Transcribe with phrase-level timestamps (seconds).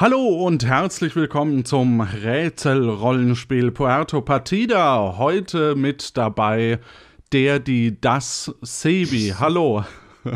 [0.00, 5.18] Hallo und herzlich willkommen zum Rätselrollenspiel Puerto Partida.
[5.18, 6.78] Heute mit dabei
[7.32, 9.34] der, die, das Sebi.
[9.40, 9.82] Hallo.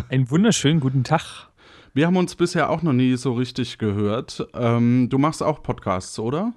[0.09, 1.49] Einen wunderschönen guten Tag.
[1.95, 4.45] Wir haben uns bisher auch noch nie so richtig gehört.
[4.53, 6.55] Ähm, du machst auch Podcasts, oder?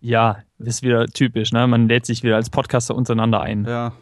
[0.00, 1.66] Ja, das ist wieder typisch, ne?
[1.66, 3.66] Man lädt sich wieder als Podcaster untereinander ein.
[3.66, 3.92] Ja.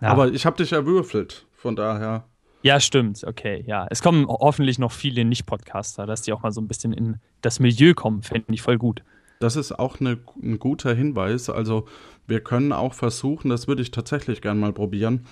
[0.00, 0.08] ja.
[0.08, 2.24] Aber ich habe dich erwürfelt, von daher.
[2.62, 3.24] Ja, stimmt.
[3.24, 3.86] Okay, ja.
[3.90, 7.60] Es kommen hoffentlich noch viele Nicht-Podcaster, dass die auch mal so ein bisschen in das
[7.60, 8.22] Milieu kommen.
[8.22, 9.02] Fände ich voll gut.
[9.40, 11.48] Das ist auch eine, ein guter Hinweis.
[11.48, 11.86] Also,
[12.26, 15.26] wir können auch versuchen, das würde ich tatsächlich gerne mal probieren,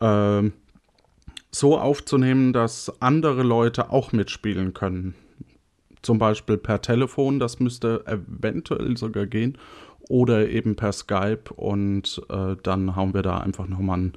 [0.00, 0.50] äh,
[1.50, 5.14] so aufzunehmen, dass andere Leute auch mitspielen können.
[6.02, 9.58] Zum Beispiel per Telefon, das müsste eventuell sogar gehen.
[10.08, 14.12] Oder eben per Skype und äh, dann hauen wir da einfach nochmal ein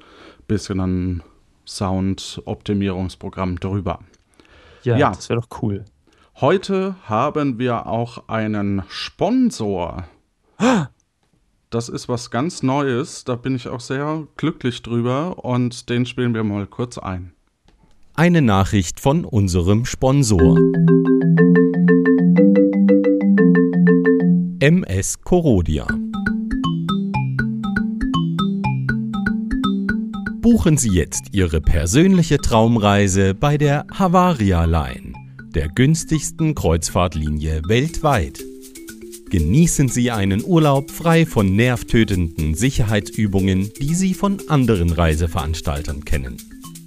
[0.48, 1.22] bisschen an
[1.66, 4.00] Sound-Optimierungsprogramm drüber.
[4.84, 5.10] Ja, ja.
[5.10, 5.84] das wäre doch cool.
[6.40, 10.04] Heute haben wir auch einen Sponsor.
[11.70, 16.34] Das ist was ganz Neues, da bin ich auch sehr glücklich drüber und den spielen
[16.34, 17.32] wir mal kurz ein.
[18.14, 20.58] Eine Nachricht von unserem Sponsor.
[24.60, 25.86] MS Corodia.
[30.42, 35.11] Buchen Sie jetzt Ihre persönliche Traumreise bei der Havaria Line,
[35.54, 38.42] der günstigsten Kreuzfahrtlinie weltweit.
[39.30, 46.36] Genießen Sie einen Urlaub frei von nervtötenden Sicherheitsübungen, die Sie von anderen Reiseveranstaltern kennen.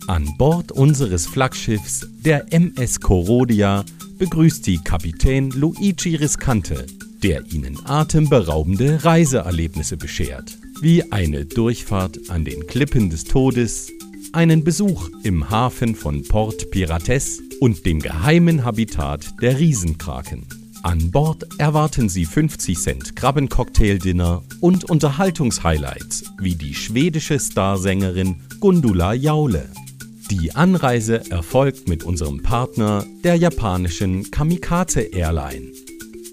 [0.08, 3.83] An Bord unseres Flaggschiffs, der MS Corodia,
[4.17, 6.86] begrüßt Sie Kapitän Luigi Riscante,
[7.23, 13.91] der Ihnen atemberaubende Reiseerlebnisse beschert wie eine Durchfahrt an den Klippen des Todes,
[14.33, 20.48] einen Besuch im Hafen von Port Pirates und dem geheimen Habitat der Riesenkraken.
[20.84, 29.70] An Bord erwarten Sie 50 Cent Krabbencocktail-Dinner und Unterhaltungshighlights wie die schwedische Starsängerin Gundula Jaule.
[30.30, 35.71] Die Anreise erfolgt mit unserem Partner, der japanischen Kamikaze Airline.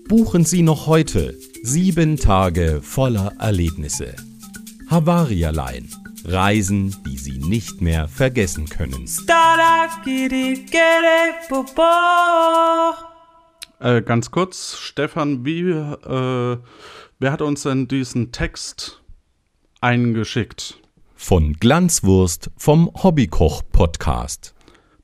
[0.08, 4.14] Buchen Sie noch heute sieben Tage voller Erlebnisse.
[4.88, 5.88] Havaria Line.
[6.24, 9.06] Reisen, die Sie nicht mehr vergessen können.
[13.80, 16.58] Äh, ganz kurz, Stefan, wie, äh,
[17.18, 19.02] wer hat uns denn diesen Text
[19.80, 20.78] eingeschickt?
[21.14, 24.54] Von Glanzwurst vom Hobbykoch-Podcast.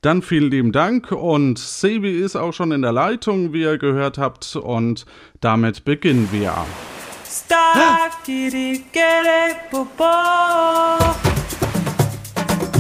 [0.00, 4.16] Dann vielen lieben Dank und Sebi ist auch schon in der Leitung, wie ihr gehört
[4.16, 5.06] habt, und
[5.40, 6.54] damit beginnen wir.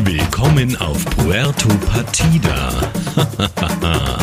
[0.04, 2.90] Willkommen auf Puerto Partida.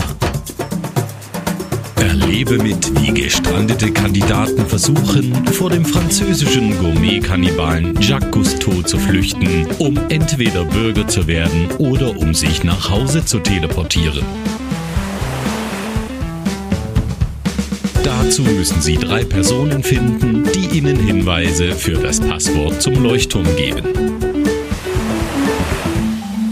[1.98, 9.96] Erlebe mit, wie gestrandete Kandidaten versuchen, vor dem französischen Gourmet-Kannibalen Jacques Cousteau zu flüchten, um
[10.10, 14.26] entweder Bürger zu werden oder um sich nach Hause zu teleportieren.
[18.06, 23.82] Dazu müssen Sie drei Personen finden, die Ihnen Hinweise für das Passwort zum Leuchtturm geben.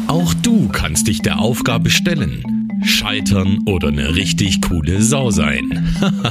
[0.08, 5.96] Auch du kannst dich der Aufgabe stellen, scheitern oder eine richtig coole Sau sein.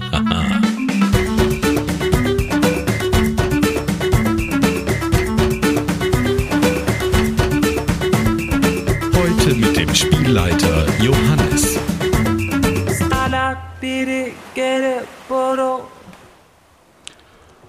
[9.14, 11.71] Heute mit dem Spielleiter Johannes.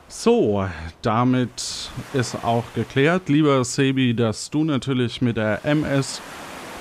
[0.08, 0.70] So,
[1.02, 6.22] damit ist auch geklärt, lieber Sebi, dass du natürlich mit der MS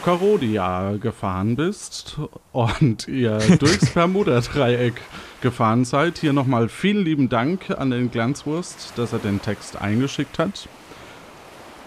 [0.04, 2.18] Carodia gefahren bist
[2.52, 5.00] und ihr durchs Bermuda-Dreieck
[5.40, 6.18] gefahren seid.
[6.18, 10.68] Hier nochmal vielen lieben Dank an den Glanzwurst, dass er den Text eingeschickt hat.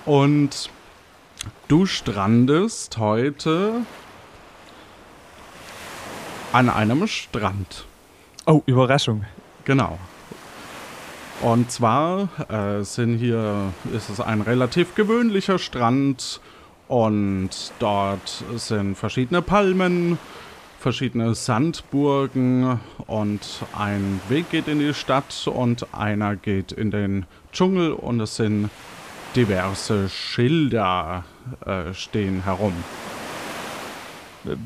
[0.05, 0.71] Und
[1.67, 3.81] du strandest heute
[6.55, 7.83] an einem Strand.
[8.45, 9.25] Oh, Überraschung.
[9.65, 9.99] Genau.
[11.41, 16.39] Und zwar äh, sind hier, ist es ein relativ gewöhnlicher Strand
[16.87, 17.49] und
[17.79, 20.17] dort sind verschiedene Palmen,
[20.79, 23.41] verschiedene Sandburgen und
[23.77, 28.69] ein Weg geht in die Stadt und einer geht in den Dschungel und es sind
[29.35, 31.25] diverse Schilder
[31.65, 32.75] äh, stehen herum.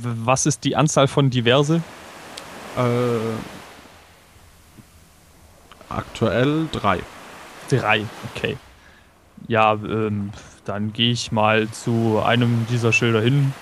[0.03, 1.81] Was ist die Anzahl von diverse?
[2.77, 2.81] Äh,
[5.89, 6.99] aktuell drei.
[7.69, 8.05] Drei,
[8.35, 8.57] okay.
[9.47, 10.31] Ja, ähm,
[10.65, 13.53] dann gehe ich mal zu einem dieser Schilder hin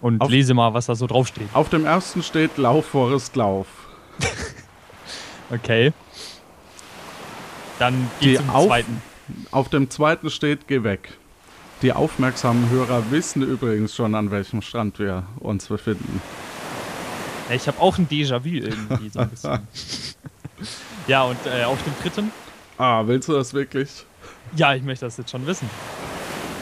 [0.00, 1.48] und Auf- lese mal, was da so draufsteht.
[1.54, 3.66] Auf dem ersten steht Lauf, Forest, Lauf.
[5.50, 5.92] Okay.
[7.78, 9.02] Dann Die geht's zum Auf- zweiten.
[9.50, 11.18] Auf dem zweiten steht Geh weg.
[11.84, 16.22] Die aufmerksamen Hörer wissen übrigens schon, an welchem Strand wir uns befinden.
[17.50, 19.68] Ja, ich habe auch ein Déjà-vu irgendwie so ein bisschen.
[21.06, 22.32] ja, und äh, auf dem dritten?
[22.78, 24.06] Ah, willst du das wirklich?
[24.56, 25.68] Ja, ich möchte das jetzt schon wissen.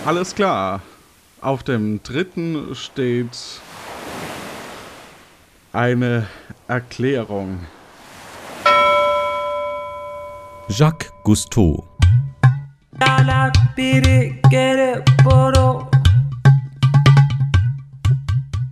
[0.04, 0.82] Alles klar.
[1.40, 3.38] Auf dem dritten steht
[5.72, 6.26] eine
[6.66, 7.60] Erklärung.
[10.66, 11.91] Jacques Cousteau.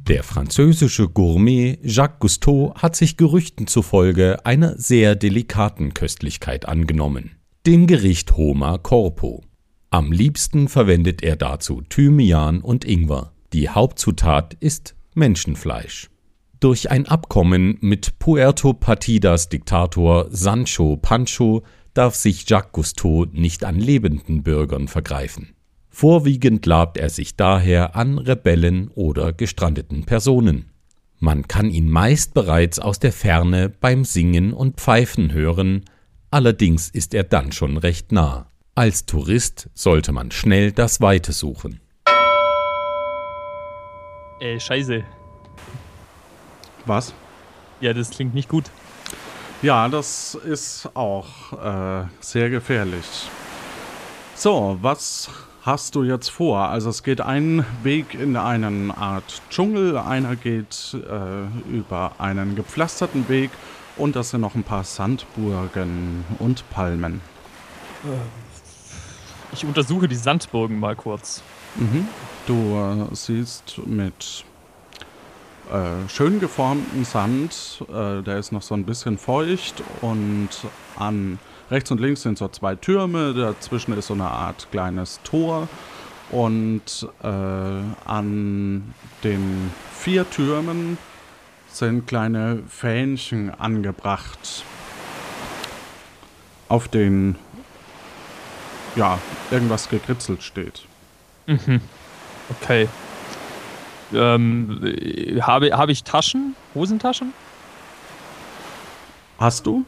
[0.06, 7.32] Der französische Gourmet Jacques Cousteau hat sich Gerüchten zufolge einer sehr delikaten Köstlichkeit angenommen,
[7.66, 9.42] dem Gericht Homa Corpo.
[9.90, 13.32] Am liebsten verwendet er dazu Thymian und Ingwer.
[13.52, 16.08] Die Hauptzutat ist Menschenfleisch.
[16.60, 23.78] Durch ein Abkommen mit Puerto Partidas Diktator Sancho Pancho darf sich Jacques Cousteau nicht an
[23.78, 25.54] lebenden Bürgern vergreifen.
[25.88, 30.70] Vorwiegend labt er sich daher an Rebellen oder gestrandeten Personen.
[31.18, 35.84] Man kann ihn meist bereits aus der Ferne beim Singen und Pfeifen hören,
[36.30, 38.46] allerdings ist er dann schon recht nah.
[38.74, 41.80] Als Tourist sollte man schnell das Weite suchen.
[44.40, 45.04] Ey, scheiße.
[46.86, 47.12] Was?
[47.82, 48.70] Ja, das klingt nicht gut.
[49.62, 53.28] Ja, das ist auch äh, sehr gefährlich.
[54.34, 55.28] So, was
[55.62, 56.60] hast du jetzt vor?
[56.60, 63.28] Also es geht ein Weg in eine Art Dschungel, einer geht äh, über einen gepflasterten
[63.28, 63.50] Weg
[63.98, 67.20] und das sind noch ein paar Sandburgen und Palmen.
[69.52, 71.42] Ich untersuche die Sandburgen mal kurz.
[71.76, 72.08] Mhm.
[72.46, 74.46] Du äh, siehst mit
[75.70, 80.48] äh, schön geformten Sand, äh, der ist noch so ein bisschen feucht und
[80.96, 81.38] an
[81.70, 85.68] rechts und links sind so zwei Türme, dazwischen ist so eine Art kleines Tor
[86.30, 90.98] und äh, an den vier Türmen
[91.68, 94.64] sind kleine Fähnchen angebracht,
[96.68, 97.36] auf denen
[98.96, 99.18] ja
[99.50, 100.84] irgendwas gekritzelt steht.
[101.46, 101.80] Mhm.
[102.60, 102.88] Okay.
[104.12, 106.54] Ähm, äh, habe, habe ich Taschen?
[106.74, 107.32] Hosentaschen?
[109.38, 109.84] Hast du?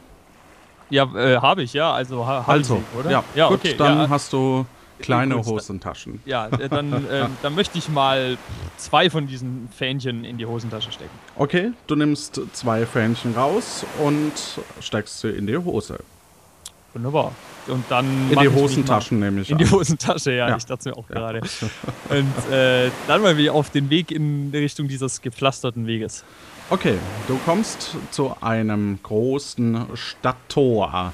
[0.89, 1.91] Ja, äh, habe ich, ja.
[1.93, 3.11] Also, ha, Also, ich oder?
[3.11, 3.75] ja, ja gut, okay.
[3.77, 4.65] dann ja, hast du
[4.99, 6.21] kleine gut, Hosentaschen.
[6.25, 8.37] ja, äh, dann, äh, dann möchte ich mal
[8.77, 11.11] zwei von diesen Fähnchen in die Hosentasche stecken.
[11.35, 14.33] Okay, du nimmst zwei Fähnchen raus und
[14.79, 15.99] steckst sie in die Hose.
[16.93, 17.31] Wunderbar.
[17.67, 18.05] Und dann.
[18.31, 19.79] In die Hosentaschen nehme ich Mal in die an.
[19.79, 20.57] Hosentasche, ja, Ja.
[20.57, 21.39] ich dachte mir auch gerade.
[22.09, 26.23] Und äh, dann mal wieder auf den Weg in Richtung dieses gepflasterten Weges.
[26.69, 26.95] Okay,
[27.27, 31.13] du kommst zu einem großen Stadttor.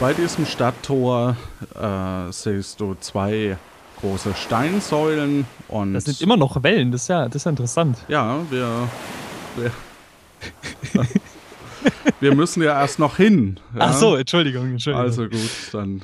[0.00, 1.36] Bei diesem Stadttor
[1.74, 3.56] äh, siehst du zwei
[4.00, 7.98] große Steinsäulen und Das sind immer noch Wellen, das ist ja, das ist ja interessant.
[8.06, 8.88] ja, wir,
[9.56, 9.70] wir,
[12.20, 13.58] wir müssen ja erst noch hin.
[13.74, 13.80] Ja?
[13.86, 15.06] Ach so, Entschuldigung, Entschuldigung.
[15.06, 16.02] Also gut, dann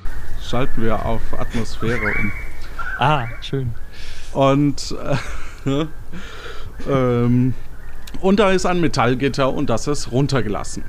[0.48, 2.32] schalten wir auf Atmosphäre um.
[2.98, 3.72] ah, schön.
[4.32, 4.94] Und,
[5.66, 5.86] äh,
[6.90, 7.54] ähm,
[8.20, 10.84] und da ist ein Metallgitter und das ist runtergelassen.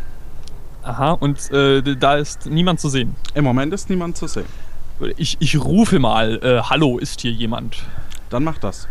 [0.84, 3.16] Aha, und äh, da ist niemand zu sehen.
[3.34, 4.46] Im Moment ist niemand zu sehen.
[5.18, 7.84] Ich, ich rufe mal, äh, hallo, ist hier jemand?
[8.30, 8.88] Dann mach das.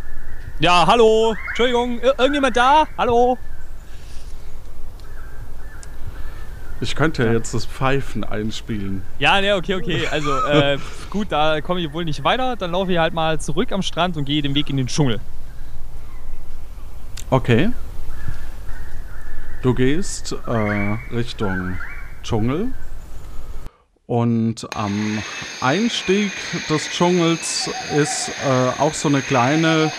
[0.59, 2.85] Ja, hallo, Entschuldigung, ir- irgendjemand da?
[2.99, 3.39] Hallo?
[6.85, 9.01] Ich könnte ja jetzt das Pfeifen einspielen.
[9.19, 10.07] Ja, ne, okay, okay.
[10.11, 10.77] Also, äh,
[11.09, 12.57] gut, da komme ich wohl nicht weiter.
[12.57, 15.19] Dann laufe ich halt mal zurück am Strand und gehe den Weg in den Dschungel.
[17.31, 17.71] Okay.
[19.63, 21.79] Du gehst äh, Richtung
[22.23, 22.69] Dschungel.
[24.07, 25.23] Und am
[25.63, 26.33] Einstieg
[26.69, 29.91] des Dschungels ist äh, auch so eine kleine,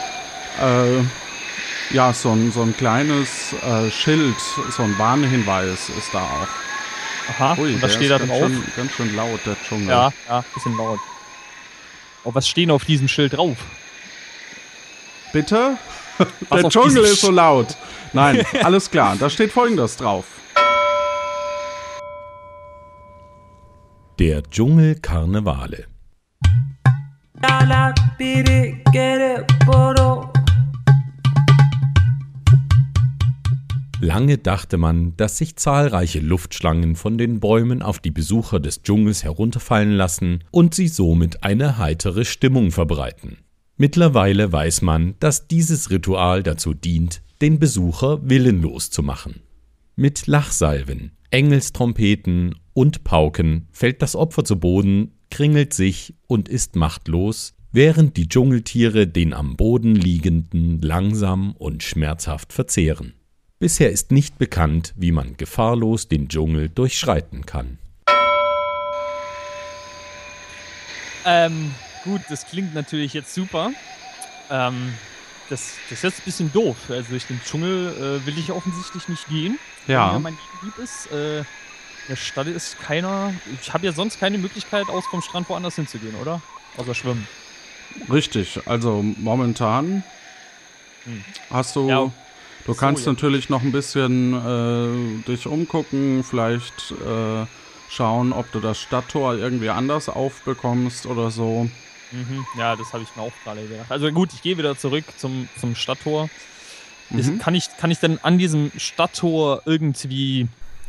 [0.62, 4.40] äh, ja, so ein, so ein kleines äh, Schild,
[4.70, 6.65] so ein Warnhinweis ist da auch.
[7.30, 8.50] Aha, Ui, und was steht da ist ganz drauf?
[8.52, 9.88] Schön, ganz schön laut, der Dschungel.
[9.88, 11.00] Ja, ja, bisschen laut.
[12.24, 13.58] Oh, was stehen auf diesem Schild drauf?
[15.34, 15.78] Bitte?
[16.50, 17.76] Was der Dschungel ist so laut.
[18.14, 19.18] Nein, alles klar.
[19.20, 20.26] Da steht folgendes drauf.
[24.18, 25.88] Der Dschungel Karnevale.
[34.06, 39.24] Lange dachte man, dass sich zahlreiche Luftschlangen von den Bäumen auf die Besucher des Dschungels
[39.24, 43.38] herunterfallen lassen und sie somit eine heitere Stimmung verbreiten.
[43.78, 49.42] Mittlerweile weiß man, dass dieses Ritual dazu dient, den Besucher willenlos zu machen.
[49.96, 57.56] Mit Lachsalven, Engelstrompeten und Pauken fällt das Opfer zu Boden, kringelt sich und ist machtlos,
[57.72, 63.15] während die Dschungeltiere den am Boden liegenden langsam und schmerzhaft verzehren.
[63.60, 67.78] Bisher ist nicht bekannt, wie man gefahrlos den Dschungel durchschreiten kann.
[71.24, 73.72] Ähm, gut, das klingt natürlich jetzt super.
[74.52, 74.94] Ähm,
[75.50, 76.76] das, das ist jetzt ein bisschen doof.
[76.90, 79.58] Also durch den Dschungel äh, will ich offensichtlich nicht gehen.
[79.88, 80.14] Ja.
[80.14, 81.10] Wenn mein lieb ist.
[81.12, 81.46] Äh, in
[82.10, 83.34] der Stadt ist keiner.
[83.62, 86.42] Ich habe ja sonst keine Möglichkeit, aus vom Strand woanders hinzugehen, oder?
[86.78, 87.28] Außer schwimmen.
[88.12, 90.04] Richtig, also momentan
[91.06, 91.24] Hm.
[91.50, 91.90] hast du.
[91.90, 92.12] Ja,
[92.66, 93.12] du so, kannst ja.
[93.12, 97.46] natürlich noch ein bisschen äh, dich umgucken, vielleicht äh,
[97.90, 101.70] schauen, ob du das Stadttor irgendwie anders aufbekommst oder so.
[102.12, 102.46] Mhm.
[102.58, 103.90] Ja, das habe ich mir auch gerade gedacht.
[103.90, 106.30] Also gut, ich gehe wieder zurück zum, zum Stadttor.
[107.16, 107.38] Ist, Mhm.
[107.38, 110.48] kann, ich, kann ich denn an diesem Stadttor irgendwie.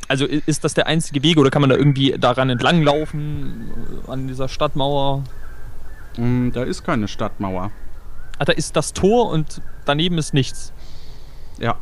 [0.09, 4.29] Also ist das der einzige Weg oder kann man da irgendwie daran entlanglaufen, äh, an
[4.29, 5.25] dieser Stadtmauer?
[6.17, 7.71] Mm, Da ist keine Stadtmauer.
[8.39, 10.73] Ah, da ist das Tor und daneben ist nichts.
[11.59, 11.77] Ja.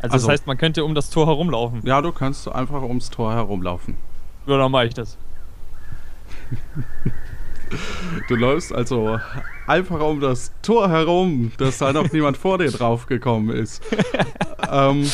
[0.00, 1.80] Also, Also- das heißt, man könnte um das Tor herumlaufen.
[1.84, 3.96] Ja, du kannst einfach ums Tor herumlaufen.
[4.46, 5.16] Ja, dann mache ich das.
[8.28, 9.18] Du läufst also
[9.66, 13.82] einfach um das Tor herum, dass da noch niemand vor dir draufgekommen ist.
[14.70, 15.10] ähm,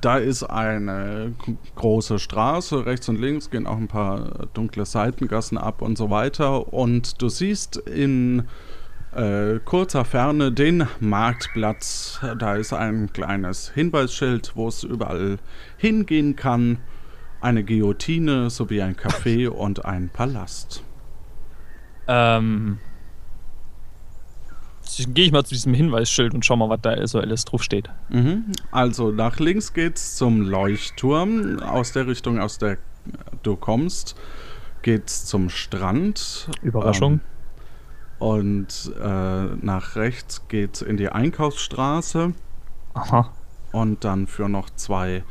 [0.00, 1.34] da ist eine
[1.74, 6.72] große Straße, rechts und links gehen auch ein paar dunkle Seitengassen ab und so weiter.
[6.72, 8.44] Und du siehst in
[9.14, 12.20] äh, kurzer Ferne den Marktplatz.
[12.38, 15.38] Da ist ein kleines Hinweisschild, wo es überall
[15.76, 16.78] hingehen kann.
[17.40, 20.82] Eine Guillotine sowie ein Café und ein Palast.
[22.06, 22.78] Ähm.
[25.14, 27.88] Gehe ich mal zu diesem Hinweisschild und schau mal, was da so alles drauf steht.
[28.08, 28.46] Mhm.
[28.72, 31.60] Also nach links geht's zum Leuchtturm.
[31.60, 32.78] Aus der Richtung, aus der
[33.44, 34.16] du kommst,
[34.82, 36.48] geht's zum Strand.
[36.62, 37.12] Überraschung.
[37.12, 37.20] Ähm,
[38.20, 42.32] und äh, nach rechts geht's in die Einkaufsstraße
[42.94, 43.32] Aha.
[43.72, 45.24] und dann führen noch zwei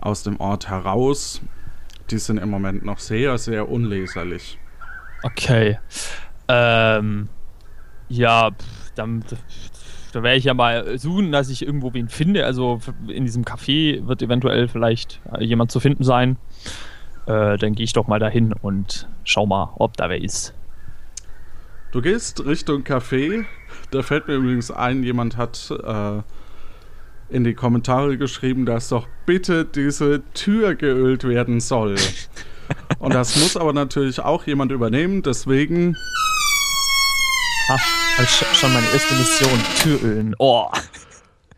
[0.00, 1.40] aus dem Ort heraus.
[2.10, 4.58] Die sind im Moment noch sehr, sehr unleserlich.
[5.22, 5.78] Okay.
[6.48, 7.28] Ähm.
[8.08, 8.50] Ja,
[8.94, 9.24] dann,
[10.12, 12.44] da werde ich ja mal suchen, dass ich irgendwo wen finde.
[12.44, 16.36] Also in diesem Café wird eventuell vielleicht äh, jemand zu finden sein.
[17.26, 20.52] Äh, dann gehe ich doch mal dahin und schau mal, ob da wer ist.
[21.92, 23.44] Du gehst Richtung Café.
[23.90, 26.22] Da fällt mir übrigens ein, jemand hat äh,
[27.28, 31.96] in die Kommentare geschrieben, dass doch bitte diese Tür geölt werden soll.
[32.98, 35.94] Und das muss aber natürlich auch jemand übernehmen, deswegen
[37.68, 37.76] Ha,
[38.24, 39.60] sch- schon meine erste Mission.
[39.82, 40.34] Türölen.
[40.38, 40.66] Oh.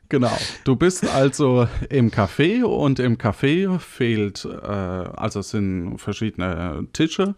[0.09, 0.37] Genau.
[0.65, 7.35] Du bist also im Café und im Café fehlt, äh, also es sind verschiedene Tische,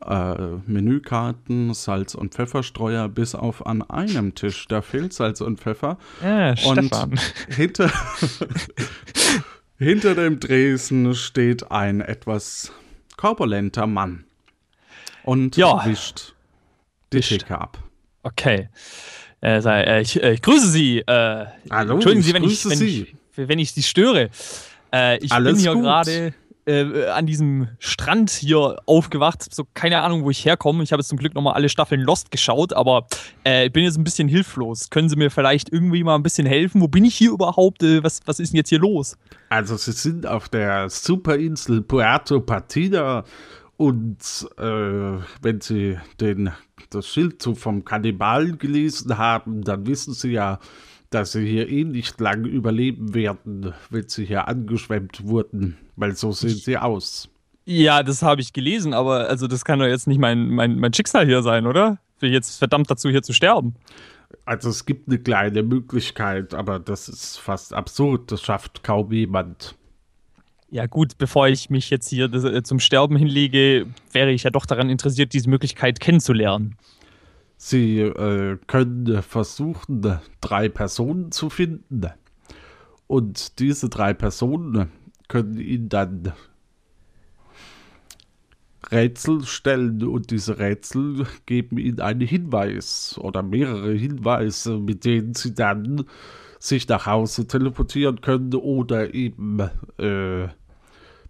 [0.00, 0.34] äh,
[0.66, 5.98] Menükarten, Salz- und Pfefferstreuer, bis auf an einem Tisch, da fehlt Salz und Pfeffer.
[6.22, 7.20] Ja, Und Stefan.
[7.48, 7.90] hinter,
[9.78, 12.72] hinter dem Dresen steht ein etwas
[13.16, 14.24] korpulenter Mann
[15.22, 15.84] und Ja.
[15.84, 16.34] wischt
[17.12, 17.30] die Wischt.
[17.30, 17.78] Theke ab.
[18.22, 18.68] Okay.
[19.40, 20.98] Äh, sei, äh, ich, äh, ich grüße Sie.
[21.00, 23.02] Äh, Hallo, Entschuldigen Sie, ich wenn ich, wenn, Sie.
[23.36, 24.30] ich, wenn ich Sie störe.
[24.92, 26.34] Äh, ich Alles bin hier gerade
[26.66, 29.54] äh, an diesem Strand hier aufgewacht.
[29.54, 30.82] So keine Ahnung, wo ich herkomme.
[30.82, 33.06] Ich habe jetzt zum Glück nochmal alle Staffeln Lost geschaut, aber
[33.44, 34.90] äh, ich bin jetzt ein bisschen hilflos.
[34.90, 36.80] Können Sie mir vielleicht irgendwie mal ein bisschen helfen?
[36.80, 37.82] Wo bin ich hier überhaupt?
[37.82, 39.16] Äh, was, was ist denn jetzt hier los?
[39.48, 43.24] Also sie sind auf der Superinsel Puerto Partida
[43.76, 46.50] und äh, wenn sie den,
[46.90, 50.60] das Schild so vom Kannibalen gelesen haben, dann wissen sie ja,
[51.10, 56.32] dass sie hier eh nicht lang überleben werden, wenn sie hier angeschwemmt wurden, weil so
[56.32, 57.28] sehen sie aus.
[57.66, 60.92] Ja, das habe ich gelesen, aber also das kann doch jetzt nicht mein, mein, mein
[60.92, 61.98] Schicksal hier sein, oder?
[62.20, 63.74] Bin ich jetzt verdammt dazu, hier zu sterben.
[64.44, 69.76] Also es gibt eine kleine Möglichkeit, aber das ist fast absurd, das schafft kaum jemand.
[70.70, 74.66] Ja gut, bevor ich mich jetzt hier äh, zum Sterben hinlege, wäre ich ja doch
[74.66, 76.76] daran interessiert, diese Möglichkeit kennenzulernen.
[77.56, 82.06] Sie äh, können versuchen, drei Personen zu finden.
[83.06, 84.90] Und diese drei Personen
[85.28, 86.32] können Ihnen dann
[88.90, 95.54] Rätsel stellen und diese Rätsel geben Ihnen einen Hinweis oder mehrere Hinweise, mit denen Sie
[95.54, 96.04] dann
[96.58, 99.60] sich nach Hause teleportieren können oder eben
[99.98, 100.48] äh,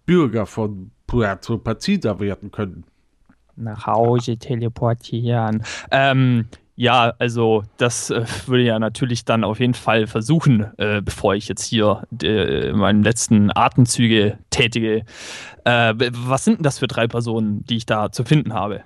[0.05, 2.85] Bürger von Puerto Partida werden können.
[3.55, 5.63] Nach Hause teleportieren.
[5.91, 6.45] Ähm,
[6.77, 11.33] Ja, also das äh, würde ich ja natürlich dann auf jeden Fall versuchen, äh, bevor
[11.33, 15.05] ich jetzt hier äh, meine letzten Atemzüge tätige.
[15.63, 18.83] Äh, was sind denn das für drei Personen, die ich da zu finden habe?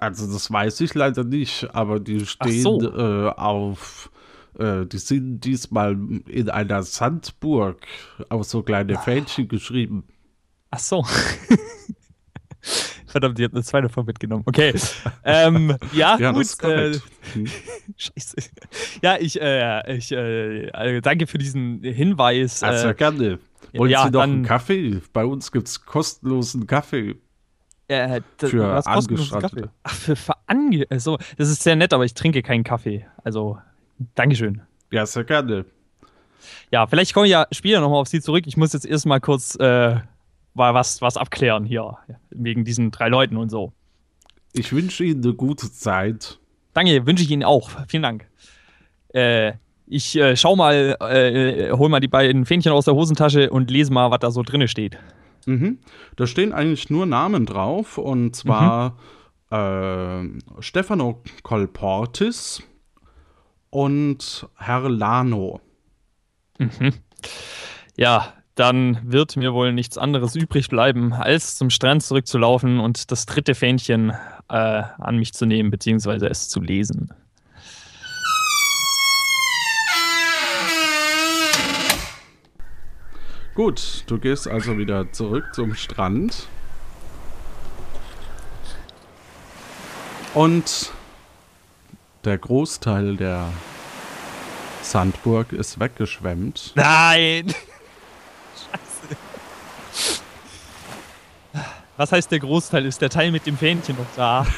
[0.00, 2.80] Also das weiß ich leider nicht, aber die stehen so.
[2.80, 4.10] äh, auf,
[4.58, 5.96] äh, die sind diesmal
[6.26, 7.86] in einer Sandburg
[8.28, 10.04] auf so kleine Fähnchen geschrieben.
[10.72, 11.04] Ach so.
[13.10, 14.44] Verdammt, die hat eine zweite davon mitgenommen.
[14.46, 14.72] Okay.
[15.24, 16.58] ähm, ja, Ja, gut.
[16.58, 17.02] korrekt.
[17.34, 17.46] Hm.
[17.96, 18.36] Scheiße.
[19.02, 22.62] Ja, ich, äh, ich äh, äh, danke für diesen Hinweis.
[22.62, 23.38] Also Äh, gerne.
[23.74, 25.00] Wollen ja, Sie noch dann- einen Kaffee?
[25.12, 27.16] Bei uns gibt es kostenlosen Kaffee.
[27.88, 29.40] äh, für Angestellte.
[29.40, 29.64] Kaffee?
[29.82, 33.06] Ach, für, für Ange also, das ist sehr nett, aber ich trinke keinen Kaffee.
[33.24, 33.58] Also,
[34.14, 34.62] Dankeschön.
[34.92, 35.64] Ja, sehr gerne.
[36.72, 38.44] Ja, vielleicht komme ich ja später nochmal auf Sie zurück.
[38.46, 39.96] Ich muss jetzt erstmal kurz äh,
[40.54, 41.98] mal was, was abklären hier.
[42.30, 43.72] Wegen diesen drei Leuten und so.
[44.52, 46.38] Ich wünsche Ihnen eine gute Zeit.
[46.74, 47.70] Danke, wünsche ich Ihnen auch.
[47.88, 48.26] Vielen Dank.
[49.12, 49.52] Äh,
[49.86, 53.92] ich äh, schau mal, äh, hol mal die beiden Fähnchen aus der Hosentasche und lese
[53.92, 54.98] mal, was da so drinne steht.
[55.46, 55.78] Mhm.
[56.16, 58.98] Da stehen eigentlich nur Namen drauf und zwar
[59.50, 60.22] äh,
[60.60, 62.62] Stefano Colportis
[63.70, 65.60] und Herr Lano.
[67.96, 73.24] Ja, dann wird mir wohl nichts anderes übrig bleiben, als zum Strand zurückzulaufen und das
[73.24, 74.10] dritte Fähnchen
[74.50, 77.10] äh, an mich zu nehmen, beziehungsweise es zu lesen.
[83.54, 86.46] Gut, du gehst also wieder zurück zum Strand.
[90.34, 90.92] Und
[92.24, 93.48] der Großteil der
[94.82, 96.72] Sandburg ist weggeschwemmt.
[96.74, 97.54] Nein!
[102.00, 102.86] Was heißt der Großteil?
[102.86, 104.46] Ist der Teil mit dem Fähnchen noch da?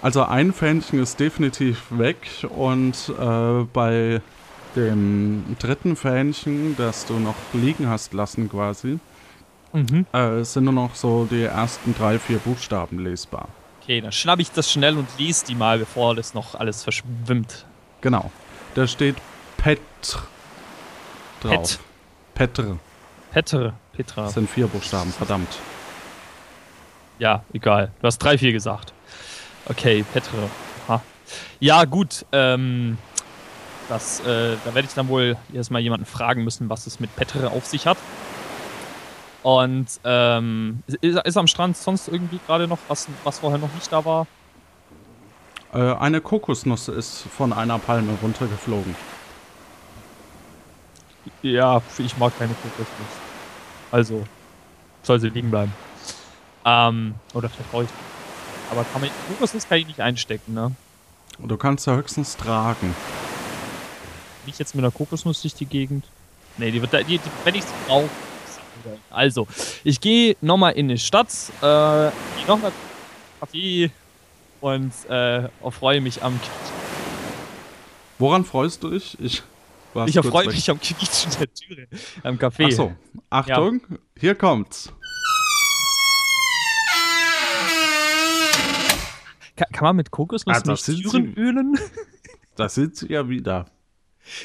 [0.00, 4.20] Also ein Fähnchen ist definitiv weg und äh, bei
[4.76, 9.00] dem dritten Fähnchen, das du noch liegen hast lassen quasi,
[9.72, 10.06] Mhm.
[10.12, 13.48] äh, sind nur noch so die ersten drei, vier Buchstaben lesbar.
[13.82, 17.66] Okay, dann schnapp ich das schnell und lese die mal, bevor das noch alles verschwimmt.
[18.00, 18.30] Genau.
[18.76, 19.16] Da steht
[19.56, 20.20] Petr
[21.40, 21.80] drauf.
[22.34, 22.78] Petr.
[23.32, 24.22] Petre, Petra.
[24.26, 25.58] Das sind vier Buchstaben, verdammt.
[27.18, 27.92] Ja, egal.
[28.00, 28.92] Du hast drei, vier gesagt.
[29.66, 30.48] Okay, Petre.
[30.86, 31.02] Aha.
[31.60, 32.24] Ja, gut.
[32.32, 32.96] Ähm,
[33.88, 37.50] das, äh, da werde ich dann wohl erstmal jemanden fragen müssen, was es mit Petre
[37.50, 37.98] auf sich hat.
[39.42, 43.90] Und ähm, ist, ist am Strand sonst irgendwie gerade noch was, was vorher noch nicht
[43.90, 44.26] da war?
[45.72, 48.94] Äh, eine Kokosnuss ist von einer Palme runtergeflogen.
[51.42, 52.88] Ja, ich mag keine Kokosnuss.
[53.90, 54.24] Also,
[55.02, 55.72] soll sie liegen bleiben.
[56.68, 57.90] Ähm, oder vielleicht brauche ich.
[58.70, 60.72] Aber kann man, Kokosnuss kann ich nicht einstecken, ne?
[61.38, 62.94] Du kannst sie höchstens tragen.
[64.44, 66.04] Nicht jetzt mit einer Kokosnuss durch die Gegend.
[66.58, 68.08] Nee, die wird da, die, die, wenn ich sie brauche.
[69.10, 69.46] Also,
[69.84, 71.28] ich gehe nochmal in die Stadt,
[71.60, 72.72] äh, gehe nochmal
[73.40, 73.90] Kaffee
[74.60, 76.76] und äh, freue mich am Quietschen.
[78.18, 79.16] Woran freust du dich?
[79.20, 79.42] Ich,
[80.06, 81.88] Ich erfreue mich am Quietschen der Türe
[82.22, 82.66] am Café.
[82.68, 82.92] Ach so,
[83.30, 83.80] Achtung,
[84.18, 84.92] hier kommt's.
[89.58, 91.78] Kann, kann man mit Kokosnuss Ah, das nicht sind Türen sie- ölen?
[92.56, 93.66] Da sind sie ja wieder.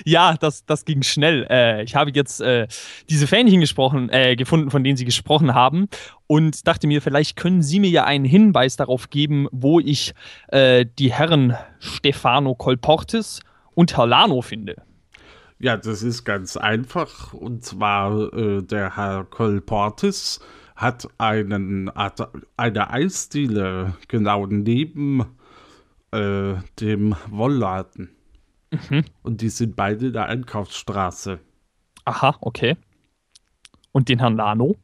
[0.05, 1.45] Ja, das, das ging schnell.
[1.49, 2.67] Äh, ich habe jetzt äh,
[3.09, 5.87] diese Fähnchen gesprochen, äh, gefunden, von denen Sie gesprochen haben,
[6.27, 10.13] und dachte mir, vielleicht können Sie mir ja einen Hinweis darauf geben, wo ich
[10.49, 13.41] äh, die Herren Stefano Colportis
[13.73, 14.75] und Herlano finde.
[15.59, 17.33] Ja, das ist ganz einfach.
[17.33, 20.39] Und zwar äh, der Herr Colportis
[20.83, 25.21] hat einen, Art- eine Eisdiele genau neben
[26.11, 28.09] äh, dem Wollladen.
[29.21, 31.39] Und die sind beide in der Einkaufsstraße.
[32.05, 32.75] Aha, okay.
[33.91, 34.75] Und den Herrn Lano?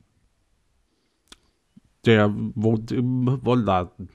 [2.06, 4.10] Der wohnt im Wollladen.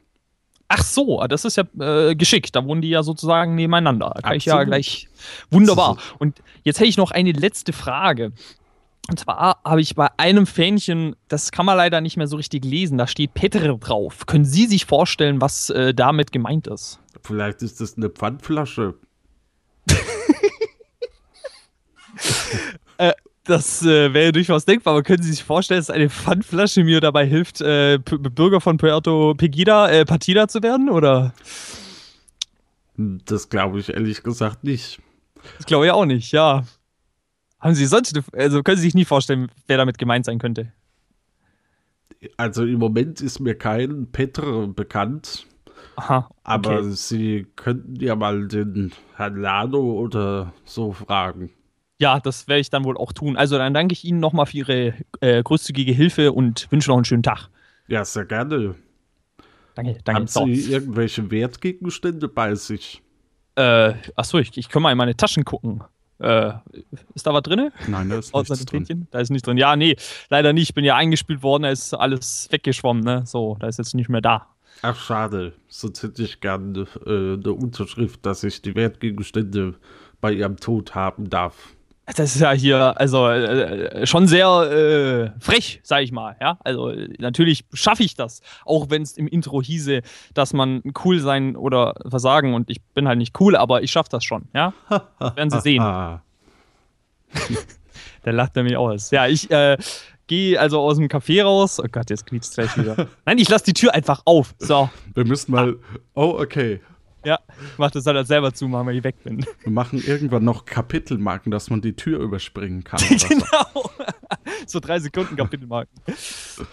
[0.68, 2.56] Ach so, das ist ja äh, geschickt.
[2.56, 4.12] Da wohnen die ja sozusagen nebeneinander.
[4.14, 4.68] Da kann ich ja Absolut.
[4.70, 5.08] gleich.
[5.50, 5.98] Wunderbar.
[6.18, 8.32] Und jetzt hätte ich noch eine letzte Frage.
[9.08, 12.64] Und zwar habe ich bei einem Fähnchen, das kann man leider nicht mehr so richtig
[12.64, 14.26] lesen, da steht Petre drauf.
[14.26, 17.00] Können Sie sich vorstellen, was äh, damit gemeint ist?
[17.22, 18.94] Vielleicht ist das eine Pfandflasche.
[23.46, 27.26] Das äh, wäre durchaus denkbar, aber können Sie sich vorstellen, dass eine Pfandflasche mir dabei
[27.26, 30.88] hilft, äh, Bürger von Puerto Pegida, äh, Partida zu werden?
[30.88, 31.34] Oder?
[32.96, 34.98] Das glaube ich ehrlich gesagt nicht.
[35.58, 36.64] Das glaube ich auch nicht, ja.
[37.64, 40.70] Haben Sie sonst, also können Sie sich nie vorstellen, wer damit gemeint sein könnte?
[42.36, 45.46] Also im Moment ist mir kein Petre bekannt.
[45.96, 46.28] Aha.
[46.42, 46.90] Aber okay.
[46.90, 51.50] Sie könnten ja mal den Herrn Lano oder so fragen.
[51.98, 53.38] Ja, das werde ich dann wohl auch tun.
[53.38, 57.06] Also dann danke ich Ihnen nochmal für Ihre äh, großzugige Hilfe und wünsche noch einen
[57.06, 57.48] schönen Tag.
[57.88, 58.74] Ja, sehr gerne.
[59.74, 60.20] Danke, danke.
[60.20, 60.44] Haben So.
[60.44, 63.02] Sie irgendwelche Wertgegenstände bei sich?
[63.56, 65.82] Äh, achso, ich, ich kann mal in meine Taschen gucken.
[66.18, 66.52] Äh,
[67.14, 67.70] ist da was drin?
[67.88, 69.08] Nein, da ist nichts drin.
[69.10, 69.56] Da ist nichts drin.
[69.56, 69.96] Ja, nee,
[70.30, 70.70] leider nicht.
[70.70, 73.22] Ich bin ja eingespült worden, da ist alles weggeschwommen, ne?
[73.26, 74.46] So, da ist jetzt nicht mehr da.
[74.82, 75.54] Ach, schade.
[75.68, 79.74] Sonst hätte ich gerne äh, eine Unterschrift, dass ich die Wertgegenstände
[80.20, 81.74] bei Ihrem Tod haben darf.
[82.06, 86.36] Das ist ja hier, also äh, schon sehr äh, frech, sag ich mal.
[86.38, 90.02] Ja, also äh, natürlich schaffe ich das, auch wenn es im Intro hieße,
[90.34, 94.10] dass man cool sein oder versagen und ich bin halt nicht cool, aber ich schaffe
[94.10, 94.48] das schon.
[94.54, 94.74] Ja,
[95.18, 95.80] werden Sie sehen.
[95.80, 96.22] Ah,
[98.24, 99.10] Der lacht er mich aus.
[99.10, 99.76] Ja, ich äh,
[100.26, 101.80] gehe also aus dem Café raus.
[101.80, 103.08] Oh Gott, jetzt quietscht gleich wieder.
[103.24, 104.54] Nein, ich lasse die Tür einfach auf.
[104.58, 105.76] So, wir müssen mal.
[106.14, 106.80] Oh, okay.
[107.28, 109.44] ja, ich mach das halt selber zumachen, wenn ich weg bin.
[109.62, 113.00] Wir machen irgendwann noch Kapitelmarken, dass man die Tür überspringen kann.
[113.28, 113.90] Genau.
[114.66, 115.92] so drei Sekunden Kapitelmarken.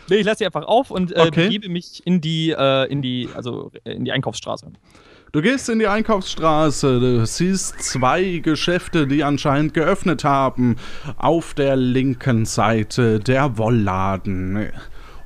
[0.09, 1.45] Nee, ich lasse sie einfach auf und äh, Okay.
[1.45, 4.71] begebe mich in die, äh, in die, also äh, in die Einkaufsstraße.
[5.31, 10.75] Du gehst in die Einkaufsstraße, du siehst zwei Geschäfte, die anscheinend geöffnet haben.
[11.17, 14.71] Auf der linken Seite der Wollladen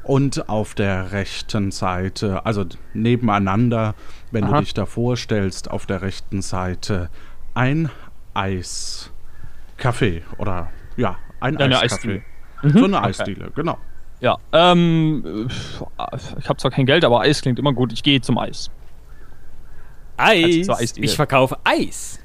[0.04, 3.96] und auf der rechten Seite, also nebeneinander,
[4.36, 4.58] wenn Aha.
[4.58, 7.10] du dich da vorstellst, auf der rechten Seite
[7.54, 7.90] ein
[8.36, 11.84] Eiscafé oder ja, ein Ja, eine Eiscafé.
[11.84, 12.24] Eisdiele.
[12.64, 13.08] So eine okay.
[13.08, 13.78] Eisdiele, genau.
[14.20, 17.94] Ja, ähm, äh, ich habe zwar kein Geld, aber Eis klingt immer gut.
[17.94, 18.70] Ich gehe zum Eis.
[20.18, 20.70] Eis.
[20.70, 21.06] Eisdiele.
[21.06, 22.20] Ich verkaufe Eis.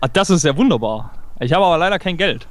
[0.00, 1.12] Ah, das ist ja wunderbar.
[1.38, 2.48] Ich habe aber leider kein Geld.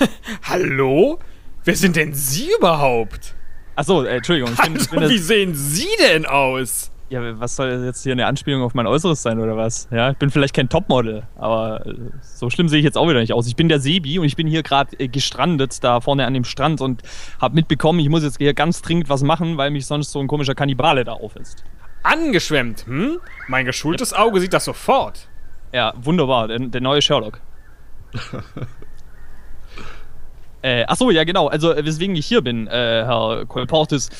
[0.42, 1.20] Hallo?
[1.62, 3.36] Wer sind denn Sie überhaupt?
[3.76, 4.52] Achso, äh, Entschuldigung.
[4.52, 6.90] Ich bin, ich bin wie sehen Sie denn aus?
[7.08, 9.88] Ja, was soll jetzt hier eine Anspielung auf mein Äußeres sein oder was?
[9.90, 13.20] Ja, ich bin vielleicht kein Topmodel, aber äh, so schlimm sehe ich jetzt auch wieder
[13.20, 13.46] nicht aus.
[13.46, 16.44] Ich bin der Sebi und ich bin hier gerade äh, gestrandet da vorne an dem
[16.44, 17.02] Strand und
[17.40, 20.26] habe mitbekommen, ich muss jetzt hier ganz dringend was machen, weil mich sonst so ein
[20.26, 21.64] komischer Kannibale da aufisst.
[22.02, 23.18] Angeschwemmt, hm?
[23.46, 25.28] Mein geschultes Auge sieht das sofort.
[25.72, 27.40] Ja, wunderbar, der, der neue Sherlock.
[30.62, 34.10] äh, achso, ja genau, also äh, weswegen ich hier bin, äh, Herr Kolportis.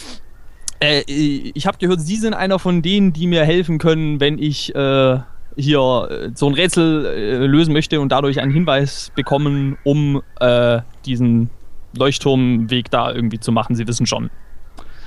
[0.80, 4.74] Äh, ich habe gehört, Sie sind einer von denen, die mir helfen können, wenn ich
[4.74, 5.18] äh,
[5.56, 10.80] hier äh, so ein Rätsel äh, lösen möchte und dadurch einen Hinweis bekommen, um äh,
[11.04, 11.50] diesen
[11.96, 13.74] Leuchtturmweg da irgendwie zu machen.
[13.74, 14.30] Sie wissen schon.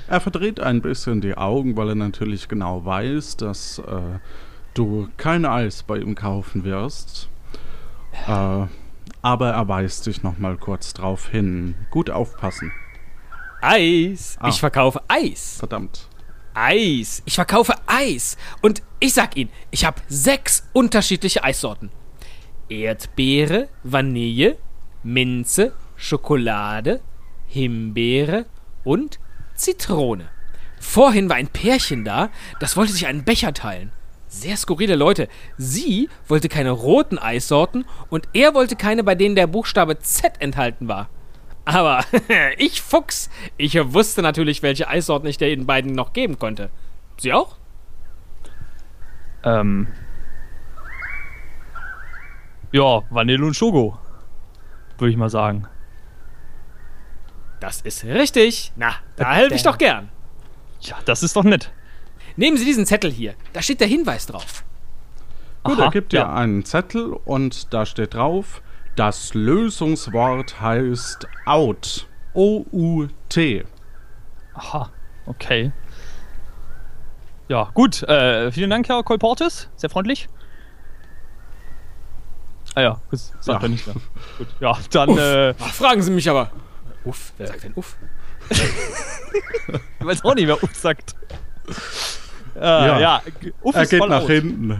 [0.08, 3.80] Er verdreht ein bisschen die Augen, weil er natürlich genau weiß, dass
[4.74, 7.28] du kein Eis bei ihm kaufen wirst.
[8.26, 11.76] Aber er weist dich nochmal kurz drauf hin.
[11.90, 12.72] Gut aufpassen.
[13.60, 14.36] Eis.
[14.40, 14.48] Ah.
[14.48, 15.56] Ich verkaufe Eis.
[15.58, 16.08] Verdammt.
[16.54, 17.22] Eis.
[17.24, 18.36] Ich verkaufe Eis.
[18.62, 21.90] Und ich sag Ihnen, ich habe sechs unterschiedliche Eissorten.
[22.68, 24.56] Erdbeere, Vanille,
[25.02, 27.00] Minze, Schokolade,
[27.46, 28.46] Himbeere
[28.84, 29.18] und
[29.54, 30.28] Zitrone.
[30.78, 33.92] Vorhin war ein Pärchen da, das wollte sich einen Becher teilen.
[34.28, 35.28] Sehr skurrile Leute.
[35.58, 40.86] Sie wollte keine roten Eissorten und er wollte keine, bei denen der Buchstabe Z enthalten
[40.86, 41.10] war.
[41.70, 42.04] Aber
[42.58, 46.70] ich Fuchs, ich wusste natürlich, welche Eissorten ich den beiden noch geben konnte.
[47.18, 47.56] Sie auch?
[49.44, 49.88] Ähm.
[52.72, 53.98] Ja, Vanille und Schoko.
[54.98, 55.66] Würde ich mal sagen.
[57.60, 58.72] Das ist richtig.
[58.76, 60.08] Na, da helfe ich doch gern.
[60.80, 61.70] Ja, das ist doch nett.
[62.36, 63.34] Nehmen Sie diesen Zettel hier.
[63.52, 64.64] Da steht der Hinweis drauf.
[65.62, 66.34] Gut, Aha, er gibt dir ja.
[66.34, 68.62] einen Zettel und da steht drauf,
[69.00, 72.06] das Lösungswort heißt out.
[72.34, 73.64] O-U-T.
[74.52, 74.90] Aha,
[75.24, 75.72] okay.
[77.48, 78.02] Ja, gut.
[78.02, 79.70] Äh, vielen Dank, Herr Kolportis.
[79.76, 80.28] Sehr freundlich.
[82.74, 83.66] Ah ja, das sagt Ja.
[83.66, 83.96] er nicht mehr.
[84.36, 86.50] Gut, ja, dann, äh, Ach, fragen Sie mich aber.
[87.04, 87.96] Uff, wer sagt denn Uff?
[88.50, 91.14] ich weiß auch nicht, wer Uff sagt.
[92.54, 92.98] Äh, Ja.
[93.00, 93.22] ja,
[93.62, 94.30] Uff Er ist geht voll nach out.
[94.30, 94.78] hinten.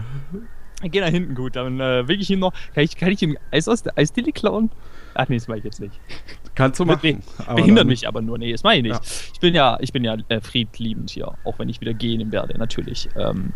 [0.83, 1.55] Ich gehe nach hinten, gut.
[1.55, 2.53] Dann äh, will ich ihm noch.
[2.73, 4.71] Kann ich, kann ich ihm Eis aus der Eisdiele klauen?
[5.13, 5.99] Ach nee, das mache ich jetzt nicht.
[6.55, 7.23] Kannst du Be machen.
[7.45, 8.37] aber behindert mich aber nur.
[8.37, 8.95] Nee, das mache ich nicht.
[8.95, 9.01] Ja.
[9.33, 12.57] Ich bin ja, ich bin ja äh, friedliebend hier, auch wenn ich wieder gehen werde,
[12.57, 13.09] natürlich.
[13.15, 13.51] Ähm,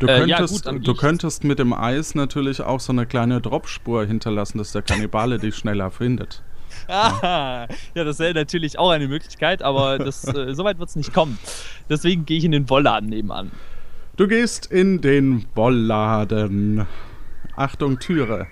[0.00, 2.92] Du Äh, ja, könntest, gut, dann geh du könntest mit dem Eis natürlich auch so
[2.92, 6.42] eine kleine Dropspur hinterlassen, dass der Kannibale dich schneller findet.
[6.88, 10.96] Ah, ja, das wäre natürlich auch eine Möglichkeit, aber das, äh, so weit wird es
[10.96, 11.38] nicht kommen.
[11.88, 13.52] Deswegen gehe ich in den Wollladen nebenan.
[14.16, 16.86] Du gehst in den Wollladen.
[17.56, 18.46] Achtung, Türe.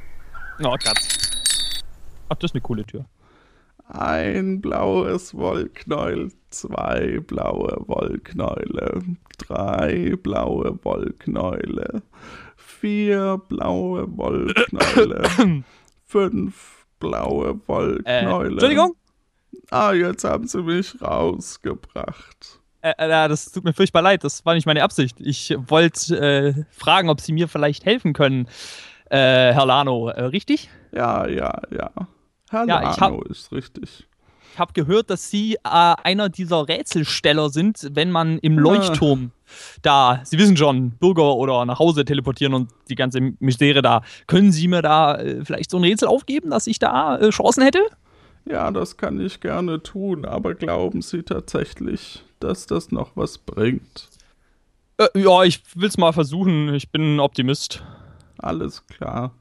[0.60, 0.98] Oh Gott.
[2.30, 3.04] Ach, das ist eine coole Tür.
[3.86, 9.02] Ein blaues Wollknäuel, zwei blaue Wollknäule,
[9.38, 12.02] drei blaue Wollknäule,
[12.56, 15.28] vier blaue Wollknäule,
[16.06, 18.50] fünf blaue Äh, Wollknäule.
[18.52, 18.94] Entschuldigung?
[19.70, 22.59] Ah, jetzt haben sie mich rausgebracht.
[22.82, 25.16] Äh, äh, das tut mir furchtbar leid, das war nicht meine Absicht.
[25.20, 28.46] Ich wollte äh, fragen, ob Sie mir vielleicht helfen können,
[29.10, 30.08] äh, Herr Lano.
[30.08, 30.70] Äh, richtig?
[30.92, 31.90] Ja, ja, ja.
[32.50, 34.06] Herr Ja, Lano ist richtig.
[34.52, 39.30] Ich habe gehört, dass Sie äh, einer dieser Rätselsteller sind, wenn man im Leuchtturm
[39.82, 44.02] da, Sie wissen schon, Bürger oder nach Hause teleportieren und die ganze Misere da.
[44.26, 47.80] Können Sie mir da vielleicht so ein Rätsel aufgeben, dass ich da Chancen hätte?
[48.50, 54.08] Ja, das kann ich gerne tun, aber glauben Sie tatsächlich, dass das noch was bringt?
[54.96, 56.74] Äh, ja, ich will's mal versuchen.
[56.74, 57.84] Ich bin ein Optimist.
[58.38, 59.34] Alles klar.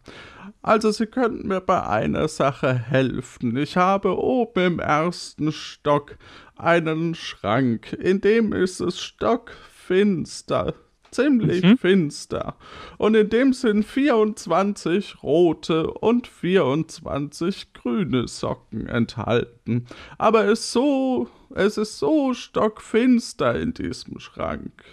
[0.61, 3.57] Also, Sie könnten mir bei einer Sache helfen.
[3.57, 6.17] Ich habe oben im ersten Stock
[6.55, 7.93] einen Schrank.
[7.93, 10.75] In dem ist es stockfinster.
[11.11, 11.77] Ziemlich Mhm.
[11.77, 12.55] finster.
[12.97, 19.85] Und in dem sind 24 rote und 24 grüne Socken enthalten.
[20.17, 24.83] Aber es, so, es ist so stockfinster in diesem Schrank.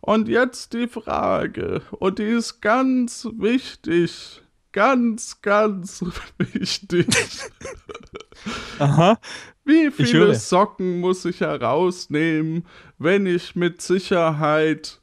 [0.00, 6.04] Und jetzt die Frage, und die ist ganz wichtig, ganz, ganz
[6.38, 7.06] wichtig.
[8.78, 9.18] Aha.
[9.64, 12.66] Wie viele Socken muss ich herausnehmen,
[12.98, 15.00] wenn ich mit Sicherheit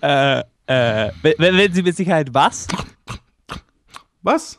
[0.00, 2.66] Äh, äh, wenn, wenn Sie mit Sicherheit was?
[4.22, 4.58] was?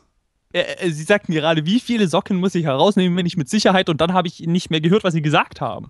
[0.53, 3.89] Äh, äh, Sie sagten gerade, wie viele Socken muss ich herausnehmen, wenn ich mit Sicherheit
[3.89, 5.89] und dann habe ich nicht mehr gehört, was Sie gesagt haben.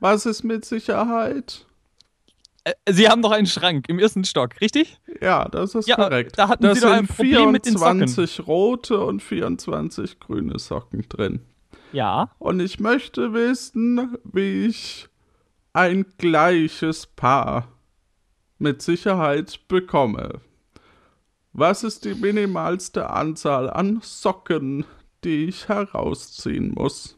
[0.00, 1.66] Was ist mit Sicherheit?
[2.64, 4.98] Äh, Sie haben doch einen Schrank im ersten Stock, richtig?
[5.20, 6.38] Ja, das ist Ja, korrekt.
[6.38, 8.08] da hatten da Sie doch ein Problem mit den Socken.
[8.08, 11.40] 24 rote und 24 grüne Socken drin.
[11.92, 12.30] Ja.
[12.38, 15.08] Und ich möchte wissen, wie ich
[15.72, 17.68] ein gleiches Paar
[18.58, 20.40] mit Sicherheit bekomme.
[21.52, 24.84] Was ist die minimalste Anzahl an Socken,
[25.24, 27.16] die ich herausziehen muss?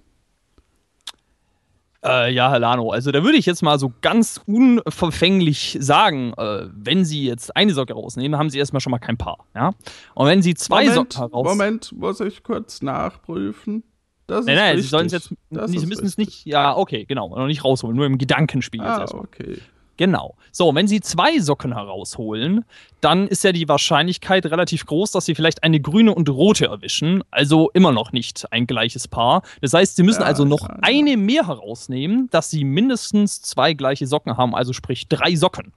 [2.05, 6.69] Äh, ja, Herr Lano, also da würde ich jetzt mal so ganz unverfänglich sagen, äh,
[6.73, 9.73] wenn Sie jetzt eine Socke rausnehmen, haben Sie erstmal schon mal kein Paar, ja?
[10.15, 11.47] Und wenn Sie zwei Moment, Socken heraus...
[11.47, 13.85] Moment, muss ich kurz nachprüfen.
[14.27, 14.83] Das Nein, ist nein, richtig.
[14.85, 17.97] Sie sollen es jetzt, Das Sie müssen es nicht, ja, okay, genau, noch nicht rausholen,
[17.97, 19.25] nur im Gedankenspiel jetzt Ah, erstmal.
[19.25, 19.59] okay.
[19.99, 20.37] Genau.
[20.53, 22.65] So, wenn Sie zwei Socken herausholen,
[23.03, 27.23] dann ist ja die Wahrscheinlichkeit relativ groß, dass Sie vielleicht eine grüne und rote erwischen.
[27.31, 29.43] Also immer noch nicht ein gleiches Paar.
[29.61, 30.79] Das heißt, Sie müssen Ja, also noch ja, ja.
[30.83, 35.73] eine mehr herausnehmen, dass Sie mindestens zwei gleiche Socken haben, also sprich drei Socken.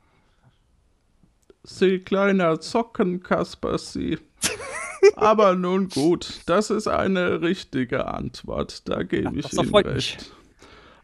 [1.63, 4.17] Sie kleiner Sockenkasper, Sie.
[5.15, 8.87] Aber nun gut, das ist eine richtige Antwort.
[8.87, 10.15] Da gebe ich Ihnen freut mich.
[10.17, 10.31] recht.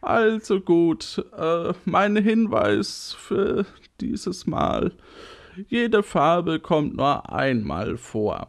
[0.00, 3.64] Also gut, äh, mein Hinweis für
[4.00, 4.92] dieses Mal.
[5.68, 8.48] Jede Farbe kommt nur einmal vor.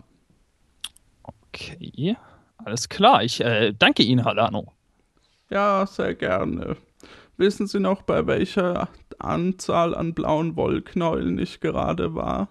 [1.22, 2.18] Okay,
[2.58, 3.24] alles klar.
[3.24, 4.74] Ich äh, danke Ihnen, Herr Lano.
[5.50, 6.78] Ja, sehr gerne.
[7.38, 8.90] Wissen Sie noch, bei welcher
[9.20, 12.48] Anzahl an blauen Wollknäueln ich gerade war?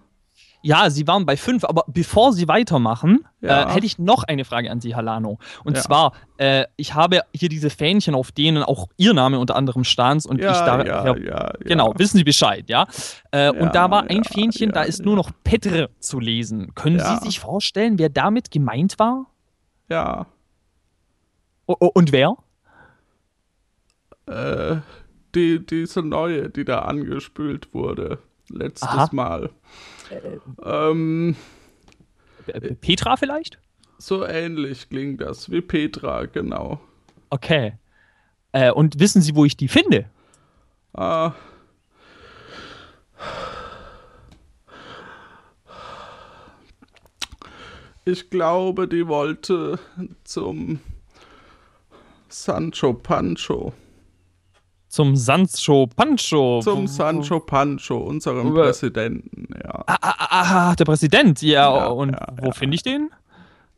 [0.65, 3.63] Ja, Sie waren bei fünf, aber bevor Sie weitermachen, Ja.
[3.69, 5.37] äh, hätte ich noch eine Frage an Sie, Herr Lano.
[5.65, 5.83] Und Ja.
[5.83, 10.25] zwar, äh, ich habe hier diese Fähnchen, auf denen auch Ihr Name unter anderem stand
[10.25, 11.51] und ich Ja, da ja, ja.
[11.59, 12.87] Genau, wissen Sie Bescheid, ja?
[13.31, 16.73] Äh, und da war ein Fähnchen, da ist nur noch Petre zu lesen.
[16.75, 16.97] Können.
[16.99, 19.25] Sie sich vorstellen, wer damit gemeint war?
[19.89, 20.27] Ja,
[21.67, 22.37] o- und wer?
[24.27, 24.77] äh,
[25.35, 28.19] die, diese neue, die da angespült wurde.
[28.49, 29.09] Letztes Aha.
[29.11, 29.49] Mal.
[30.63, 31.35] Ähm,
[32.45, 33.59] P- P- Petra vielleicht?
[33.99, 36.81] so ähnlich klingt das wie Petra, genau.
[37.29, 37.73] Okay.
[38.51, 40.09] Äh, und wissen Sie, wo ich die finde?
[40.93, 41.31] Ah.
[48.05, 49.79] Ich glaube, die wollte
[50.25, 50.79] zum
[52.27, 53.73] Sancho Pancho.
[54.93, 56.61] Zum Sancho Pancho.
[56.63, 59.83] Zum Wo- Sancho Pancho, unserem Wo- Präsidenten, ja.
[59.87, 61.41] Ah, ah, ah, ah, der Präsident.
[61.41, 63.09] Ja, Ja, und ja, wo finde ich den?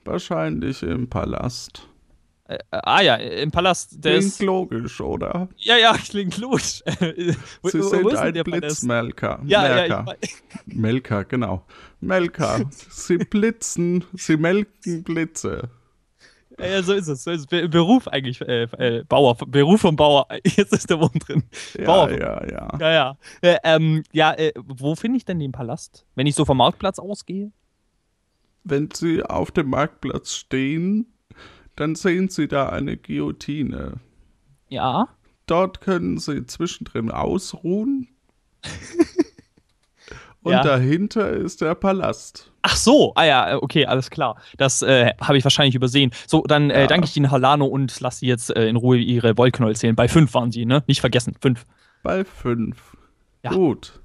[0.03, 1.87] Wahrscheinlich im Palast.
[2.49, 4.03] Äh, ah ja, im Palast.
[4.03, 5.47] Der Klingt ist, logisch, oder?
[5.57, 6.83] ja, ja, klingt logisch.
[7.61, 8.43] Wo- Sie wo- wo sind denn ein?
[8.43, 9.39] Blitzmelker.
[9.45, 10.05] Ja, Melker.
[10.07, 11.65] ja, ich, Melker, genau.
[12.01, 12.59] Melker.
[12.89, 15.69] Sie blitzen, sie melken Blitze.
[16.59, 17.23] Ja, so ist es.
[17.23, 17.47] So ist es.
[17.47, 20.27] Be- Beruf eigentlich, äh, äh, Bauer, Beruf vom Bauer.
[20.45, 21.43] Jetzt ist der Wurm drin.
[21.77, 22.11] Ja, Bauer.
[22.11, 22.77] ja, ja.
[22.79, 23.17] Ja, ja.
[23.41, 26.05] Äh, ähm, ja, äh, wo finde ich denn den Palast?
[26.15, 27.51] Wenn ich so vom Marktplatz ausgehe?
[28.63, 31.13] Wenn Sie auf dem Marktplatz stehen,
[31.75, 33.99] dann sehen Sie da eine Guillotine.
[34.69, 35.09] Ja.
[35.45, 38.07] Dort können Sie zwischendrin ausruhen.
[40.45, 40.61] Und Ja.
[40.63, 42.51] dahinter ist der Palast.
[42.61, 44.37] Ach so, ah ja, okay, alles klar.
[44.57, 46.11] Das äh, habe ich wahrscheinlich übersehen.
[46.27, 46.87] So, dann äh, Ja.
[46.87, 49.95] danke ich Ihnen, Herr Lano, und lasse Sie jetzt äh, in Ruhe Ihre Wollknäuel zählen.
[49.95, 50.83] Bei fünf waren Sie, ne?
[50.85, 51.65] Nicht vergessen, fünf.
[52.03, 52.95] Bei fünf.
[53.41, 53.49] Ja.
[53.53, 53.99] Gut.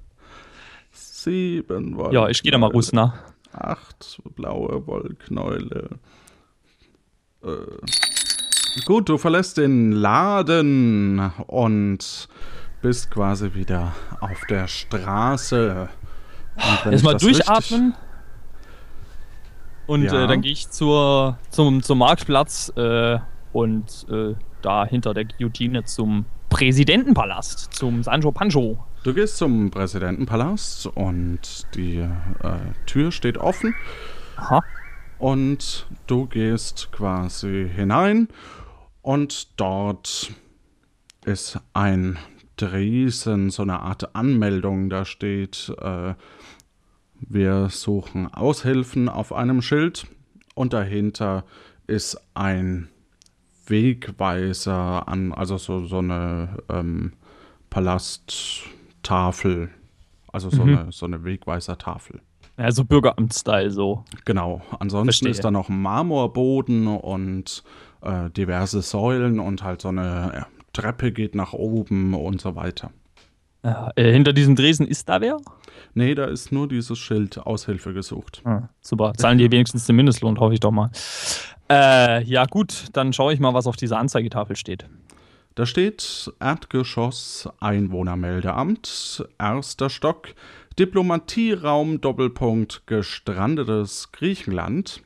[0.93, 2.15] Sieben Wollknäule.
[2.15, 3.13] Ja, ich gehe da mal raus, ne?
[3.53, 5.91] Acht blaue Wollknäule.
[7.45, 7.49] Äh.
[8.87, 12.29] Gut, du verlässt den Laden und
[12.81, 15.91] bist quasi wieder auf der Straße.
[16.91, 17.95] Erstmal durchatmen.
[19.87, 20.25] Und Ja.
[20.25, 23.19] äh, dann gehe ich zur, zum, zum Marktplatz äh,
[23.53, 28.85] und äh, da hinter der Guillotine zum Präsidentenpalast, zum Sancho Pancho.
[29.03, 32.09] Du gehst zum Präsidentenpalast und die äh,
[32.87, 33.75] Tür steht offen.
[34.37, 34.63] Aha.
[35.19, 38.29] Und du gehst quasi hinein
[39.03, 40.31] und dort
[41.25, 42.19] ist ein
[42.61, 46.15] Riesen, so eine Art Anmeldung, da steht, äh,
[47.29, 50.07] wir suchen Aushilfen auf einem Schild
[50.55, 51.45] und dahinter
[51.87, 52.89] ist ein
[53.67, 57.13] Wegweiser an, also so, so eine ähm,
[57.71, 59.71] Palasttafel,
[60.33, 60.77] also so, Mhm.
[60.77, 62.21] eine, so eine Wegweisertafel.
[62.59, 64.05] Ja, so Bürgeramt-Style so.
[64.25, 64.61] Genau.
[64.79, 65.31] Ansonsten Verstehe.
[65.31, 67.63] ist da noch ein Marmorboden und
[68.03, 72.91] äh, diverse Säulen und halt so eine ja, Treppe geht nach oben und so weiter.
[73.63, 75.39] Äh, hinter diesem Dresen ist da wer?
[75.95, 78.43] Nee, da ist nur dieses Schild Aushilfe gesucht.
[78.45, 79.13] Ah, super.
[79.17, 80.91] Zahlen die wenigstens den Mindestlohn, hoffe ich doch mal.
[81.69, 84.87] Äh, ja, gut, dann schaue ich mal, was auf dieser Anzeigetafel steht.
[85.57, 90.29] Da steht Erdgeschoss Einwohnermeldeamt, erster Stock,
[90.79, 95.03] Diplomatieraum Doppelpunkt gestrandetes Griechenland,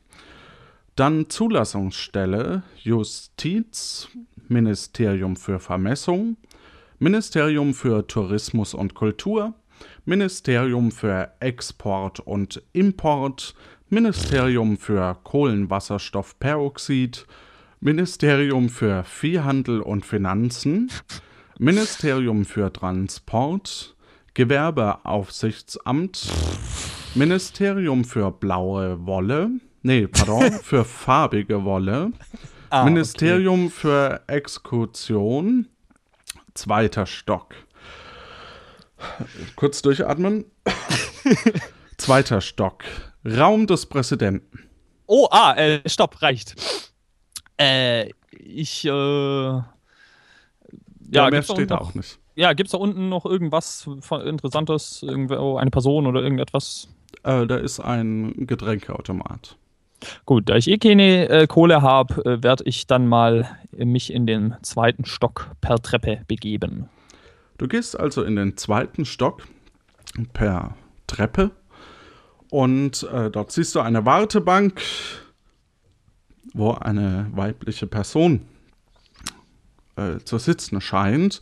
[0.96, 4.08] dann Zulassungsstelle Justiz,
[4.48, 6.36] Ministerium für Vermessung,
[6.98, 9.54] Ministerium für Tourismus und Kultur,
[10.04, 13.54] Ministerium für Export und Import,
[13.88, 17.26] Ministerium für Kohlenwasserstoffperoxid,
[17.80, 20.90] Ministerium für Viehhandel und Finanzen,
[21.58, 23.96] Ministerium für Transport,
[24.34, 26.30] Gewerbeaufsichtsamt,
[27.14, 29.50] Ministerium für blaue Wolle,
[29.82, 32.12] nee, pardon, für farbige Wolle,
[32.74, 35.68] Ah, Ministerium für Exekution,
[36.54, 37.54] zweiter Stock.
[39.56, 40.44] Kurz durchatmen.
[41.98, 42.84] zweiter Stock.
[43.24, 44.68] Raum des Präsidenten.
[45.06, 46.54] Oh, ah, äh, stopp, reicht.
[47.58, 48.88] Äh, ich, äh.
[48.88, 49.64] Ja,
[51.10, 52.18] Ja, mehr da steht unten auch nicht.
[52.36, 53.88] Ja, gibt's da unten noch irgendwas
[54.24, 55.02] Interessantes?
[55.02, 56.88] Irgendwo eine Person oder irgendetwas?
[57.22, 59.56] Äh, da ist ein Getränkeautomat.
[60.26, 64.26] Gut, da ich eh keine äh, Kohle habe, äh, werde ich dann mal mich in
[64.26, 66.88] den zweiten Stock per Treppe begeben.
[67.58, 69.46] Du gehst also in den zweiten Stock
[70.32, 71.50] per Treppe
[72.50, 74.80] und äh, dort siehst du eine Wartebank,
[76.52, 78.46] wo eine weibliche Person
[79.96, 81.40] äh, zu sitzen scheint.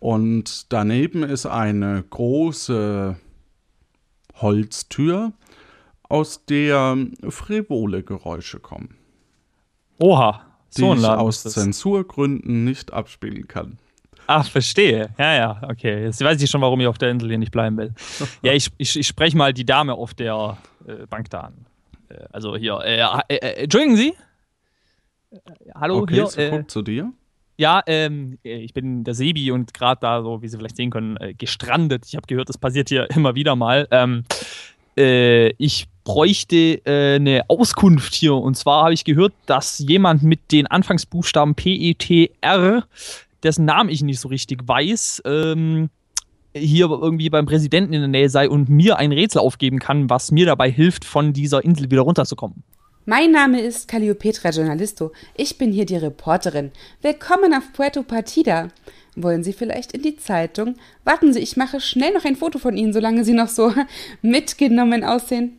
[0.00, 3.16] Und daneben ist eine große
[4.34, 5.32] Holztür,
[6.12, 6.98] aus der
[7.30, 8.98] frivole Geräusche kommen,
[9.98, 11.42] Oha, die so ich aus.
[11.42, 13.78] Zensurgründen nicht abspielen kann.
[14.26, 15.10] Ach, verstehe.
[15.18, 16.04] Ja, ja, okay.
[16.04, 17.92] Jetzt weiß ich schon, warum ich auf der Insel hier nicht bleiben will.
[18.42, 20.56] ja, ich, ich, ich spreche mal die Dame auf der
[20.86, 21.66] äh, Bank da an.
[22.08, 24.14] Äh, also hier, äh, äh, äh, entschuldigen Sie?
[25.30, 25.38] Äh,
[25.74, 26.26] hallo, okay, hier.
[26.28, 27.12] sie guckt zu dir.
[27.56, 30.90] ja, ähm, äh, ich bin der Sebi und gerade da, so wie Sie vielleicht sehen
[30.90, 32.06] können, gestrandet.
[32.06, 33.88] Ich habe gehört, das passiert hier immer wieder mal.
[33.90, 34.24] Ähm,
[34.96, 38.34] äh, ich bräuchte äh, eine Auskunft hier.
[38.34, 42.84] Und zwar habe ich gehört, dass jemand mit den Anfangsbuchstaben PETR,
[43.42, 45.90] dessen Namen ich nicht so richtig weiß, ähm,
[46.54, 50.30] hier irgendwie beim Präsidenten in der Nähe sei und mir ein Rätsel aufgeben kann, was
[50.30, 52.62] mir dabei hilft, von dieser Insel wieder runterzukommen.
[53.04, 55.10] Mein Name ist Calliopetra Journalisto.
[55.36, 56.70] Ich bin hier die Reporterin.
[57.00, 58.68] Willkommen auf Puerto Partida.
[59.16, 60.76] Wollen Sie vielleicht in die Zeitung?
[61.02, 63.74] Warten Sie, ich mache schnell noch ein Foto von Ihnen, solange Sie noch so
[64.22, 65.58] mitgenommen aussehen.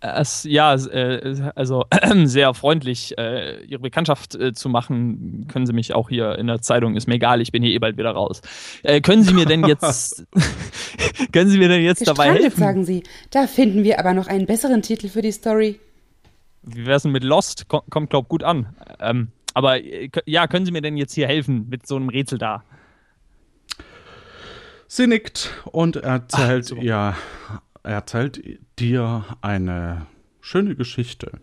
[0.00, 1.86] Es, ja, äh, also
[2.24, 5.46] sehr freundlich, äh, Ihre Bekanntschaft äh, zu machen.
[5.50, 7.78] Können Sie mich auch hier in der Zeitung, ist mir egal, ich bin hier eh
[7.78, 8.42] bald wieder raus.
[9.02, 10.26] Können Sie mir denn jetzt,
[11.32, 12.60] können Sie mir denn jetzt dabei helfen?
[12.60, 13.02] sagen Sie.
[13.30, 15.80] Da finden wir aber noch einen besseren Titel für die Story.
[16.66, 17.68] Wie wär's denn mit Lost?
[17.68, 18.74] Ko kommt, glaub, gut an.
[19.00, 22.38] Ähm, aber äh, ja, können Sie mir denn jetzt hier helfen mit so einem Rätsel
[22.38, 22.62] da?
[24.88, 26.82] Sie nickt und erzählt Ach, super.
[26.82, 27.14] ihr,
[27.82, 28.42] erzählt
[28.78, 30.06] dir eine
[30.40, 31.40] schöne Geschichte.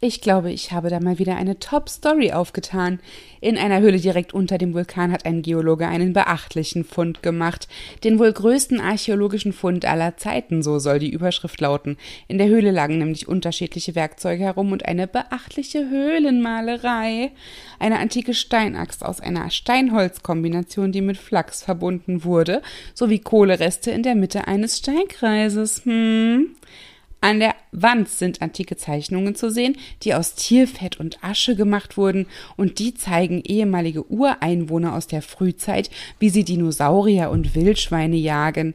[0.00, 3.00] Ich glaube, ich habe da mal wieder eine Top-Story aufgetan.
[3.40, 7.66] In einer Höhle direkt unter dem Vulkan hat ein Geologe einen beachtlichen Fund gemacht.
[8.04, 11.96] Den wohl größten archäologischen Fund aller Zeiten, so soll die Überschrift lauten.
[12.28, 17.32] In der Höhle lagen nämlich unterschiedliche Werkzeuge herum und eine beachtliche Höhlenmalerei.
[17.80, 22.62] Eine antike Steinaxt aus einer Steinholzkombination, die mit Flachs verbunden wurde,
[22.94, 25.84] sowie Kohlereste in der Mitte eines Steinkreises.
[25.84, 26.54] Hm.
[27.20, 32.26] An der Wand sind antike Zeichnungen zu sehen, die aus Tierfett und Asche gemacht wurden,
[32.56, 35.90] und die zeigen ehemalige Ureinwohner aus der Frühzeit,
[36.20, 38.74] wie sie Dinosaurier und Wildschweine jagen.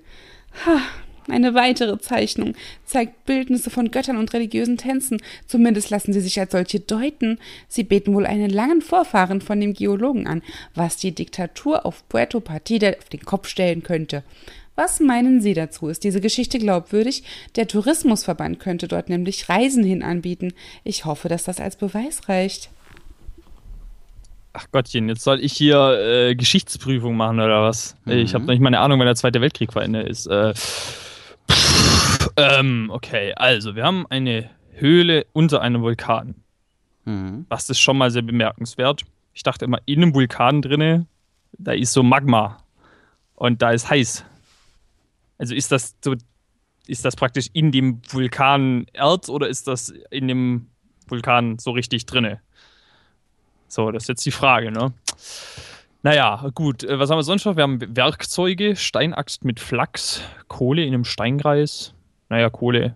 [0.66, 0.82] Ha,
[1.30, 2.54] eine weitere Zeichnung
[2.86, 7.40] zeigt Bildnisse von Göttern und religiösen Tänzen, zumindest lassen sie sich als solche deuten.
[7.70, 10.42] Sie beten wohl einen langen Vorfahren von dem Geologen an,
[10.76, 14.24] was die Diktatur auf Puerto Partida auf den Kopf stellen könnte.
[14.76, 15.88] Was meinen Sie dazu?
[15.88, 17.24] Ist diese Geschichte glaubwürdig?
[17.56, 20.54] Der Tourismusverband könnte dort nämlich Reisen hin anbieten.
[20.84, 22.72] Ich hoffe, dass das als Beweis reicht.
[24.54, 27.96] Ach Gottchen, jetzt soll ich hier äh, Geschichtsprüfung machen oder was?
[28.06, 28.14] Mhm.
[28.14, 30.28] Ich habe noch nicht mal eine Ahnung, wann der Zweite Weltkrieg vor Ende ist.
[30.28, 36.36] Äh, pff, ähm, okay, also wir haben eine Höhle unter einem Vulkan.
[37.06, 37.46] Mhm.
[37.50, 39.04] Das ist schon mal sehr bemerkenswert.
[39.34, 41.08] Ich dachte immer, in einem Vulkan drinne,
[41.58, 42.58] da ist so Magma
[43.36, 44.26] und da ist heiß.
[45.44, 46.16] Also ist das so,
[46.88, 50.68] ist das praktisch in dem Vulkan Erz oder ist das in dem
[51.10, 52.40] Vulkan so richtig drinne?
[53.68, 54.94] So, das ist jetzt die Frage, ne?
[56.02, 56.86] Naja, gut.
[56.86, 57.58] Äh, was haben wir sonst noch?
[57.58, 61.94] Wir haben Werkzeuge, Steinaxt mit Flachs, Kohle in einem Steinkreis.
[62.30, 62.96] Naja, Kohle.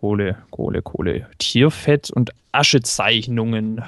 [0.00, 1.28] Kohle, Kohle, Kohle.
[1.38, 3.84] Tierfett und Aschezeichnungen.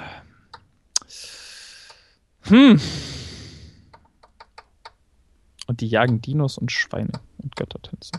[2.43, 2.79] Hm.
[5.71, 8.11] Und die jagen Dinos und Schweine und Göttertänze.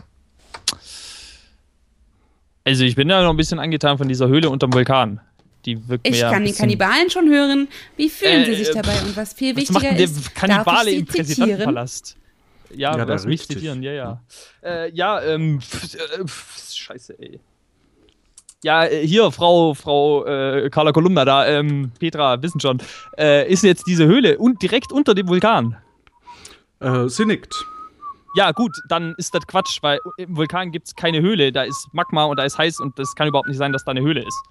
[2.63, 5.21] Also ich bin ja noch ein bisschen angetan von dieser Höhle unterm Vulkan.
[5.65, 7.67] Die wirkt ich mir kann die Kannibalen schon hören.
[7.95, 8.99] Wie fühlen äh, sie sich dabei?
[9.03, 12.17] Und was viel was wichtiger ist, Kannibale im Präsidentenpalast.
[12.73, 14.21] Ja, ja das mich zitieren, ja, ja.
[14.63, 17.39] Äh, ja, ähm, pf, äh, pf, scheiße, ey.
[18.63, 22.81] Ja, äh, hier, Frau, Frau äh, Carla Kolumna da, ähm, Petra, wissen schon,
[23.15, 25.77] äh, ist jetzt diese Höhle und direkt unter dem Vulkan.
[26.83, 27.65] Äh, sie nickt.
[28.35, 31.51] Ja, gut, dann ist das Quatsch, weil im Vulkan gibt es keine Höhle.
[31.51, 33.91] Da ist Magma und da ist heiß und das kann überhaupt nicht sein, dass da
[33.91, 34.41] eine Höhle ist.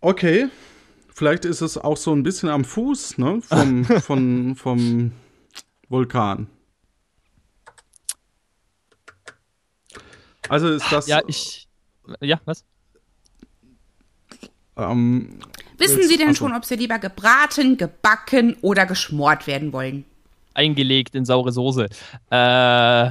[0.00, 0.48] Okay.
[1.14, 5.12] Vielleicht ist es auch so ein bisschen am Fuß ne, vom, von, vom
[5.88, 6.48] Vulkan.
[10.48, 11.06] Also ist das.
[11.06, 11.68] Ja, ich.
[12.20, 12.64] Ja, was?
[14.76, 15.40] Ähm,
[15.78, 20.04] Wissen Sie denn also, schon, ob Sie lieber gebraten, gebacken oder geschmort werden wollen?
[20.56, 21.88] Eingelegt in saure Soße.
[22.30, 23.06] Äh,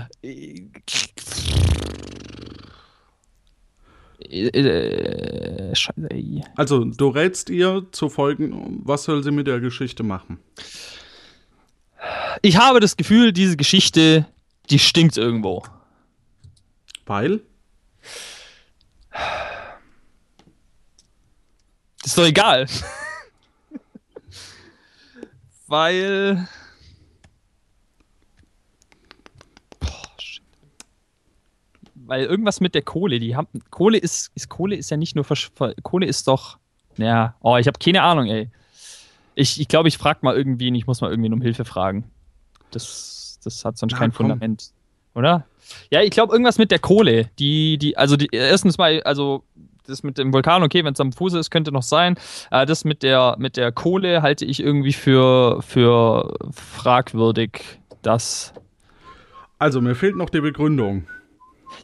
[4.29, 6.43] äh, Scheiße, ey.
[6.55, 10.39] Also, du rätst ihr zu folgen, was soll sie mit der Geschichte machen?
[12.41, 14.25] Ich habe das Gefühl, diese Geschichte,
[14.69, 15.63] die stinkt irgendwo.
[17.05, 17.41] Weil?
[22.03, 22.67] ist doch egal.
[25.67, 26.47] Weil
[32.05, 35.25] weil irgendwas mit der Kohle, die haben Kohle ist, ist Kohle ist ja nicht nur
[35.83, 36.57] Kohle ist doch
[36.97, 38.49] ja, oh, ich habe keine Ahnung, ey.
[39.35, 42.09] Ich, ich glaube, ich frage mal irgendwie, ich muss mal irgendwie um Hilfe fragen.
[42.71, 44.27] Das, das hat sonst ja, kein komm.
[44.27, 44.71] Fundament,
[45.13, 45.45] oder?
[45.91, 49.43] Ja, ich glaube irgendwas mit der Kohle, die die also die erstens mal also
[49.87, 52.15] das mit dem Vulkan, okay, wenn es am Fuße ist, könnte noch sein.
[52.51, 57.79] Äh, das mit der, mit der Kohle halte ich irgendwie für, für fragwürdig.
[58.01, 58.53] Das.
[59.59, 61.07] Also, mir fehlt noch die Begründung.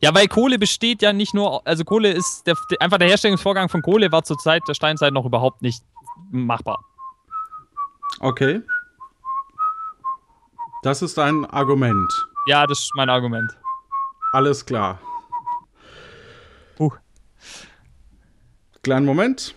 [0.01, 3.81] Ja, weil Kohle besteht ja nicht nur, also Kohle ist, der, einfach der Herstellungsvorgang von
[3.81, 5.83] Kohle war zur Zeit der Steinzeit noch überhaupt nicht
[6.31, 6.83] machbar.
[8.19, 8.61] Okay.
[10.83, 12.11] Das ist ein Argument.
[12.47, 13.51] Ja, das ist mein Argument.
[14.31, 14.99] Alles klar.
[16.79, 16.91] Uh.
[18.81, 19.53] Kleinen Moment.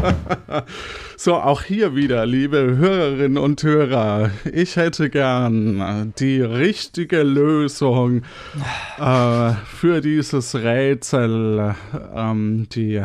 [1.22, 4.30] so, auch hier wieder, liebe Hörerinnen und Hörer.
[4.54, 8.22] Ich hätte gern die richtige Lösung
[8.98, 11.74] äh, für dieses Rätsel,
[12.14, 13.04] ähm, die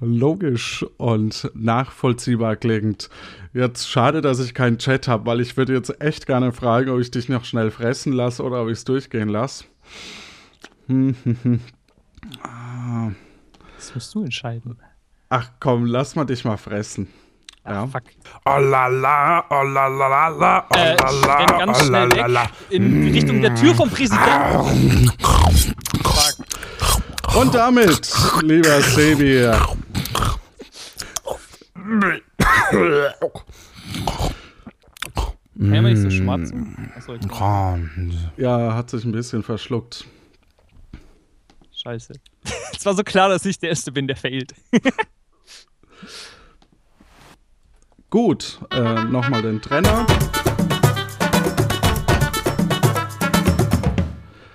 [0.00, 3.08] logisch und nachvollziehbar klingt.
[3.54, 7.00] Jetzt schade, dass ich keinen Chat habe, weil ich würde jetzt echt gerne fragen, ob
[7.00, 9.64] ich dich noch schnell fressen lasse oder ob ich es durchgehen lasse.
[10.88, 11.60] Hm, hm, hm.
[13.78, 14.76] Das musst du entscheiden.
[15.36, 17.08] Ach komm, lass mal dich mal fressen.
[17.66, 17.88] Ja.
[17.88, 18.04] Fuck.
[18.44, 21.80] Oh la la, oh la la la la, oh Äh, la ich la, renn ganz
[21.80, 22.42] oh schnell la la la.
[22.44, 25.10] weg in Richtung der Tür vom Präsidenten.
[27.34, 29.50] Und damit, lieber Sebi,
[35.58, 36.92] Kann man nicht so schmatzen?
[36.96, 37.26] Achso, ich
[38.36, 40.06] ja, hat sich ein bisschen verschluckt.
[41.72, 42.12] Scheiße.
[42.76, 44.54] Es war so klar, dass ich der Erste bin, der failt.
[48.14, 50.06] Gut, äh, nochmal den Trenner.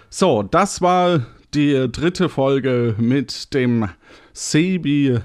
[0.09, 3.89] So, das war die dritte Folge mit dem
[4.31, 5.19] Sebi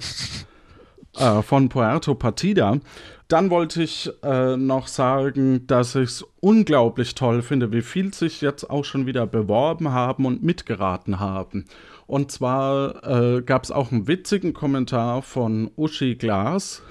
[1.16, 2.80] äh, von Puerto Partida.
[3.28, 8.40] Dann wollte ich äh, noch sagen, dass ich es unglaublich toll finde, wie viel sich
[8.40, 11.66] jetzt auch schon wieder beworben haben und mitgeraten haben.
[12.08, 16.82] Und zwar äh, gab es auch einen witzigen Kommentar von Uschi Glas.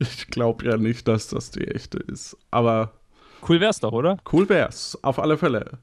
[0.00, 2.92] Ich glaube ja nicht, dass das die echte ist, aber
[3.46, 4.18] Cool wär's doch, oder?
[4.32, 5.78] cool wär's, auf alle Fälle.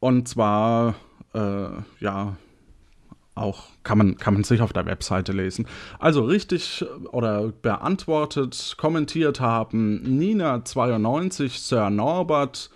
[0.00, 0.94] Und zwar,
[1.34, 1.68] äh,
[2.00, 2.36] ja,
[3.34, 5.66] auch kann man, kann man sich auf der Webseite lesen.
[5.98, 12.70] Also richtig äh, oder beantwortet, kommentiert haben Nina92, Sir Norbert,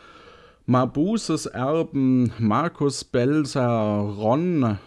[0.66, 3.66] Mabuses Erben, Markus Belser,
[4.16, 4.78] Ron.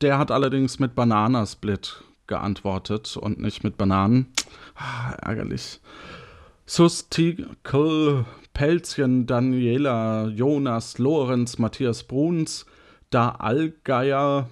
[0.00, 4.32] Der hat allerdings mit Bananasplit geantwortet und nicht mit Bananen.
[4.74, 5.80] Ah, ärgerlich.
[6.66, 12.66] Sustikel, Pelzchen, Daniela, Jonas, Lorenz, Matthias Bruns,
[13.10, 14.48] Da Allgeier,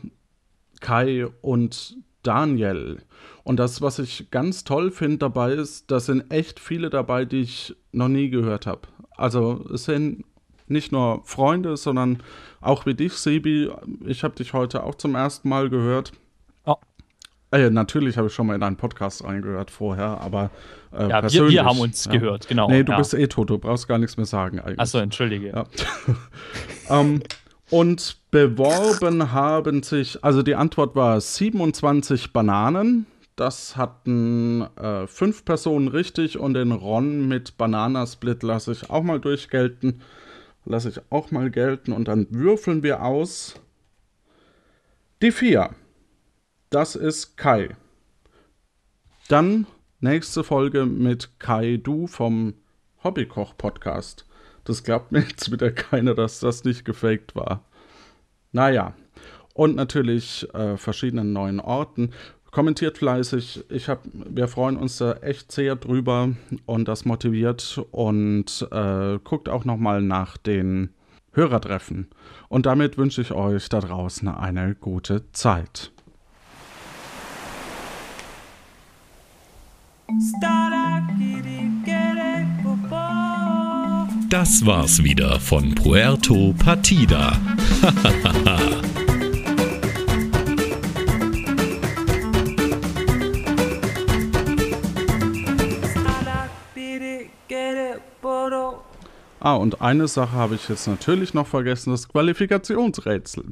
[0.81, 3.03] Kai und Daniel.
[3.43, 7.41] Und das, was ich ganz toll finde dabei ist, da sind echt viele dabei, die
[7.41, 8.83] ich noch nie gehört habe.
[9.17, 10.25] Also es sind
[10.67, 12.23] nicht nur Freunde, sondern
[12.61, 13.71] auch wie dich, Sebi.
[14.07, 16.13] Ich habe dich heute auch zum ersten Mal gehört.
[17.55, 20.51] Äh, natürlich habe ich schon mal in einen Podcast reingehört vorher, aber
[20.93, 21.55] äh, Ja, wir, persönlich.
[21.55, 22.11] wir haben uns ja.
[22.11, 22.69] gehört, genau.
[22.69, 22.99] Nee, du ja.
[22.99, 24.81] bist eh tot, du brauchst gar nichts mehr sagen eigentlich.
[24.81, 25.51] Achso, entschuldige.
[25.51, 25.65] Ja.
[27.01, 27.23] ähm,
[27.71, 33.07] und beworben haben sich, also die Antwort war 27 Bananen.
[33.37, 39.21] Das hatten äh, fünf Personen richtig und den Ron mit Bananasplit lasse ich auch mal
[39.21, 40.03] durchgelten.
[40.65, 43.55] Lasse ich auch mal gelten und dann würfeln wir aus.
[45.23, 45.71] Die vier.
[46.71, 47.77] Das ist Kai.
[49.29, 49.67] Dann
[50.01, 52.55] nächste Folge mit Kai Du vom
[53.03, 54.27] Hobbykoch-Podcast.
[54.65, 57.65] Das glaubt mir jetzt wieder keiner, dass das nicht gefaked war.
[58.53, 58.95] Naja.
[59.55, 62.11] Und natürlich äh, verschiedenen neuen Orten.
[62.51, 63.65] Kommentiert fleißig.
[63.69, 66.31] Ich hab, wir freuen uns da echt sehr drüber
[66.67, 67.81] und das motiviert.
[67.93, 70.93] Und äh, guckt auch nochmal nach den
[71.33, 72.09] Hörertreffen.
[72.49, 75.94] Und damit wünsche ich euch da draußen eine gute Zeit.
[84.31, 87.41] Das war's wieder von Puerto Partida.
[99.41, 103.45] Ah, und eine Sache habe ich jetzt natürlich noch vergessen, das Qualifikationsrätsel.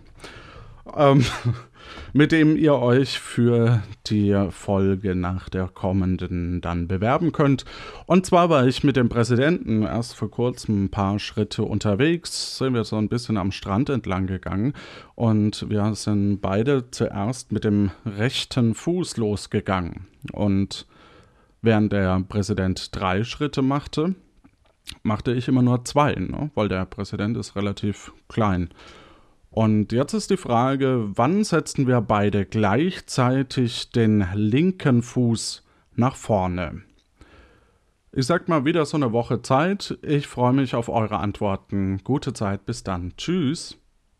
[0.96, 1.24] Ähm,
[2.12, 7.64] mit dem ihr euch für die Folge nach der kommenden dann bewerben könnt.
[8.06, 12.74] Und zwar war ich mit dem Präsidenten erst vor kurzem ein paar Schritte unterwegs, sind
[12.74, 14.72] wir so ein bisschen am Strand entlang gegangen
[15.14, 20.06] und wir sind beide zuerst mit dem rechten Fuß losgegangen.
[20.32, 20.86] Und
[21.62, 24.14] während der Präsident drei Schritte machte,
[25.02, 26.50] machte ich immer nur zwei, ne?
[26.54, 28.70] weil der Präsident ist relativ klein.
[29.52, 35.62] Und jetzt ist die Frage, wann setzen wir beide gleichzeitig den linken Fuß
[35.94, 36.82] nach vorne?
[38.12, 39.98] Ich sag mal wieder so eine Woche Zeit.
[40.00, 42.00] Ich freue mich auf eure Antworten.
[42.02, 43.12] Gute Zeit, bis dann.
[43.18, 43.78] Tschüss.